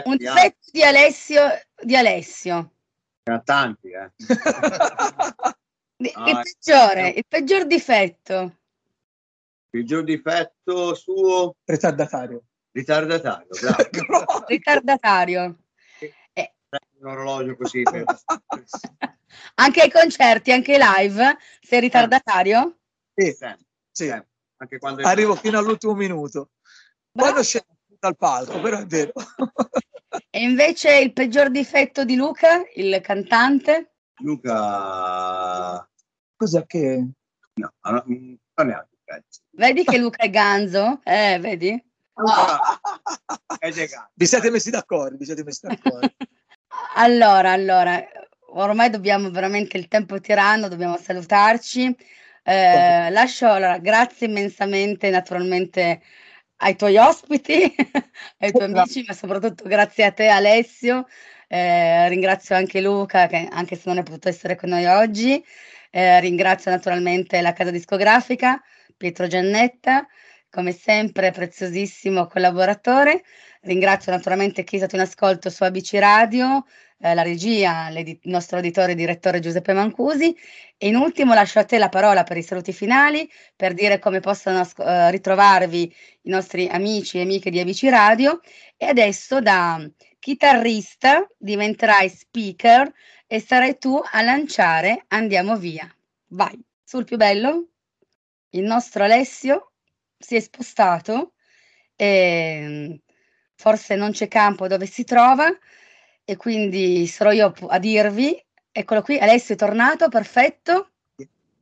un 0.05 0.17
difetto 0.17 0.71
di 0.73 0.83
Alessio, 0.83 1.43
di 1.83 1.95
Alessio. 1.95 2.73
Ne 3.25 3.43
tanti, 3.45 3.89
eh. 3.89 4.11
il, 5.99 6.13
ah, 6.15 6.41
peggiore, 6.41 7.09
il 7.09 7.25
peggior 7.29 7.67
difetto. 7.67 8.41
Il 8.41 9.69
peggior 9.69 10.03
difetto 10.03 10.95
suo? 10.95 11.57
Retardatario. 11.65 12.43
Ritardatario, 12.77 13.49
bravo. 13.59 14.45
Ritardatario. 14.47 15.57
Eh. 16.35 16.55
Un 17.01 17.09
orologio 17.09 17.57
così. 17.57 17.81
Per... 17.81 18.05
anche 19.55 19.81
ai 19.81 19.91
concerti, 19.91 20.53
anche 20.53 20.77
live, 20.77 21.39
sei 21.63 21.81
ritardatario? 21.81 22.81
Sì, 23.15 23.33
sì. 23.33 23.47
sì. 23.91 24.23
Anche 24.59 24.79
quando 24.79 25.07
Arrivo 25.07 25.35
fino 25.37 25.59
all'ultimo 25.59 25.95
minuto. 25.95 26.51
Quando 27.11 27.43
scendo 27.43 27.79
dal 27.99 28.15
palco, 28.15 28.61
però 28.61 28.79
è 28.79 28.85
vero. 28.85 29.13
e 30.29 30.43
invece 30.43 30.99
il 30.99 31.15
peggior 31.15 31.51
difetto 31.51 32.05
di 32.05 32.15
Luca, 32.15 32.63
il 32.75 33.01
cantante? 33.01 33.95
Luca... 34.17 35.89
Cos'è 36.37 36.67
che... 36.67 37.09
No, 37.55 37.73
non 37.85 38.39
non 38.55 38.67
neanche 38.67 38.97
pezzi. 39.03 39.41
Vedi 39.51 39.83
che 39.85 39.97
Luca 39.97 40.23
è 40.23 40.29
ganzo? 40.29 41.01
Eh, 41.05 41.39
vedi? 41.41 41.86
Vi 44.15 44.27
siete 44.27 44.51
messi 44.51 44.71
d'accordo, 44.71 45.17
vi 45.17 45.25
siete 45.25 45.45
messi 45.45 45.67
d'accordo. 45.67 46.13
allora, 46.97 47.53
allora, 47.53 48.03
ormai 48.55 48.91
dobbiamo 48.91 49.31
veramente, 49.31 49.77
il 49.77 49.89
tempo 49.89 50.19
tirando, 50.21 50.69
dobbiamo 50.69 50.97
salutarci. 50.97 51.95
Eh, 52.43 53.11
lascio, 53.11 53.51
allora, 53.51 53.79
grazie 53.79 54.29
immensamente 54.29 55.11
naturalmente 55.11 56.01
ai 56.59 56.77
tuoi 56.77 56.97
ospiti, 56.97 57.75
ai 58.39 58.53
tuoi 58.53 58.65
amici, 58.65 59.05
ma 59.07 59.13
soprattutto 59.13 59.65
grazie 59.69 60.05
a 60.05 60.13
te 60.13 60.29
Alessio. 60.29 61.07
Eh, 61.49 62.09
ringrazio 62.09 62.57
anche 62.57 62.81
Luca, 62.81 63.27
che 63.27 63.47
anche 63.51 63.77
se 63.77 63.83
non 63.87 63.99
è 63.99 64.03
potuto 64.03 64.29
essere 64.29 64.57
con 64.57 64.71
noi 64.71 64.87
oggi. 64.87 65.45
Eh, 65.91 66.21
ringrazio 66.21 66.71
naturalmente 66.71 67.41
la 67.41 67.53
casa 67.53 67.71
discografica, 67.71 68.63
Pietro 68.97 69.27
Giannetta, 69.27 70.07
come 70.57 70.73
sempre 70.73 71.33
preziosissimo 71.33 72.27
collaboratore. 72.29 73.25
Ringrazio 73.61 74.11
naturalmente 74.11 74.65
chi 74.65 74.77
è 74.77 74.79
stato 74.79 74.95
in 74.95 75.03
ascolto 75.03 75.51
su 75.51 75.65
ABC 75.65 75.97
Radio, 75.99 76.65
eh, 76.99 77.13
la 77.13 77.21
regia, 77.21 77.91
il 77.91 78.19
nostro 78.23 78.57
editore 78.57 78.93
e 78.93 78.95
direttore 78.95 79.41
Giuseppe 79.41 79.75
Mancusi. 79.75 80.35
E 80.79 80.87
in 80.87 80.97
ultimo 80.97 81.35
lascio 81.35 81.59
a 81.59 81.65
te 81.65 81.77
la 81.77 81.91
parola 81.91 82.23
per 82.23 82.39
i 82.39 82.43
saluti 82.43 82.73
finali, 82.73 83.31
per 83.55 83.75
dire 83.75 83.99
come 83.99 84.21
possono 84.21 84.61
uh, 84.61 85.11
ritrovarvi 85.11 85.95
i 86.23 86.31
nostri 86.31 86.69
amici 86.69 87.19
e 87.19 87.21
amiche 87.21 87.51
di 87.51 87.61
ABC 87.61 87.83
Radio. 87.91 88.41
E 88.79 88.87
adesso 88.87 89.43
da 89.43 89.87
chitarrista 90.19 91.29
diventerai 91.37 92.09
speaker 92.09 92.91
e 93.27 93.41
sarai 93.41 93.77
tu 93.77 94.01
a 94.03 94.23
lanciare 94.23 95.05
Andiamo 95.09 95.59
via. 95.59 95.87
Vai, 96.29 96.59
sul 96.83 97.05
più 97.05 97.19
bello. 97.19 97.67
Il 98.51 98.63
nostro 98.63 99.05
Alessio 99.05 99.73
si 100.19 100.37
è 100.37 100.41
spostato 100.41 101.33
e 101.95 103.01
forse 103.55 103.97
non 103.97 104.13
c'è 104.13 104.29
campo 104.29 104.69
dove 104.69 104.87
si 104.87 105.05
trova 105.05 105.47
e 106.25 106.37
quindi 106.37 107.07
sarò 107.07 107.31
io 107.33 107.53
a 107.69 107.79
dirvi, 107.79 108.45
eccolo 108.71 109.03
qui, 109.03 109.19
Alessio 109.19 109.55
è 109.55 109.59
tornato, 109.59 110.09
perfetto. 110.09 110.91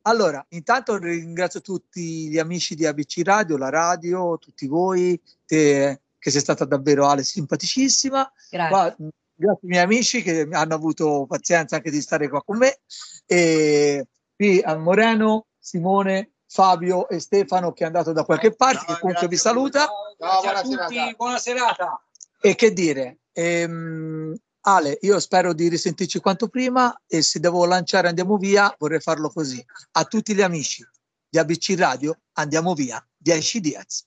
Allora, 0.06 0.44
intanto 0.50 0.98
ringrazio 0.98 1.60
tutti 1.60 2.28
gli 2.28 2.38
amici 2.38 2.74
di 2.74 2.84
ABC 2.84 3.22
Radio, 3.24 3.56
la 3.56 3.70
radio, 3.70 4.36
tutti 4.38 4.66
voi, 4.66 5.18
te, 5.46 6.00
che 6.18 6.30
sei 6.30 6.40
stata 6.40 6.64
davvero 6.64 7.06
Ale 7.08 7.22
simpaticissima. 7.22 8.32
Grazie. 8.50 8.70
Qua, 8.70 8.96
grazie 9.34 9.60
ai 9.62 9.68
miei 9.68 9.82
amici 9.82 10.22
che 10.22 10.46
hanno 10.50 10.74
avuto 10.74 11.24
pazienza 11.26 11.76
anche 11.76 11.90
di 11.90 12.00
stare 12.02 12.28
qua 12.28 12.42
con 12.42 12.58
me. 12.58 12.80
E 13.26 14.06
qui 14.36 14.60
a 14.60 14.76
Moreno, 14.76 15.46
Simone, 15.58 16.32
Fabio 16.54 17.08
e 17.08 17.18
Stefano 17.18 17.72
che 17.72 17.82
è 17.82 17.86
andato 17.86 18.12
da 18.12 18.22
qualche 18.22 18.54
parte, 18.54 18.84
che 18.86 19.00
comunque 19.00 19.26
vi 19.26 19.36
saluta. 19.36 19.88
Ciao, 20.16 20.40
buona 20.40 20.64
serata. 20.64 21.14
buona 21.16 21.38
serata. 21.38 22.04
E 22.40 22.54
che 22.54 22.72
dire, 22.72 23.18
ehm, 23.32 24.32
Ale, 24.60 24.98
io 25.00 25.18
spero 25.18 25.52
di 25.52 25.66
risentirci 25.66 26.20
quanto 26.20 26.46
prima 26.46 27.02
e 27.08 27.22
se 27.22 27.40
devo 27.40 27.66
lanciare 27.66 28.06
Andiamo 28.06 28.36
Via 28.36 28.72
vorrei 28.78 29.00
farlo 29.00 29.30
così. 29.30 29.62
A 29.92 30.04
tutti 30.04 30.32
gli 30.32 30.42
amici 30.42 30.86
di 31.28 31.38
ABC 31.38 31.74
Radio, 31.76 32.20
Andiamo 32.34 32.72
Via, 32.74 33.04
10 33.16 33.58
Diaz. 33.58 34.06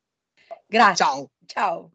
Grazie. 0.65 1.05
Ciao. 1.05 1.29
Ciao. 1.45 1.91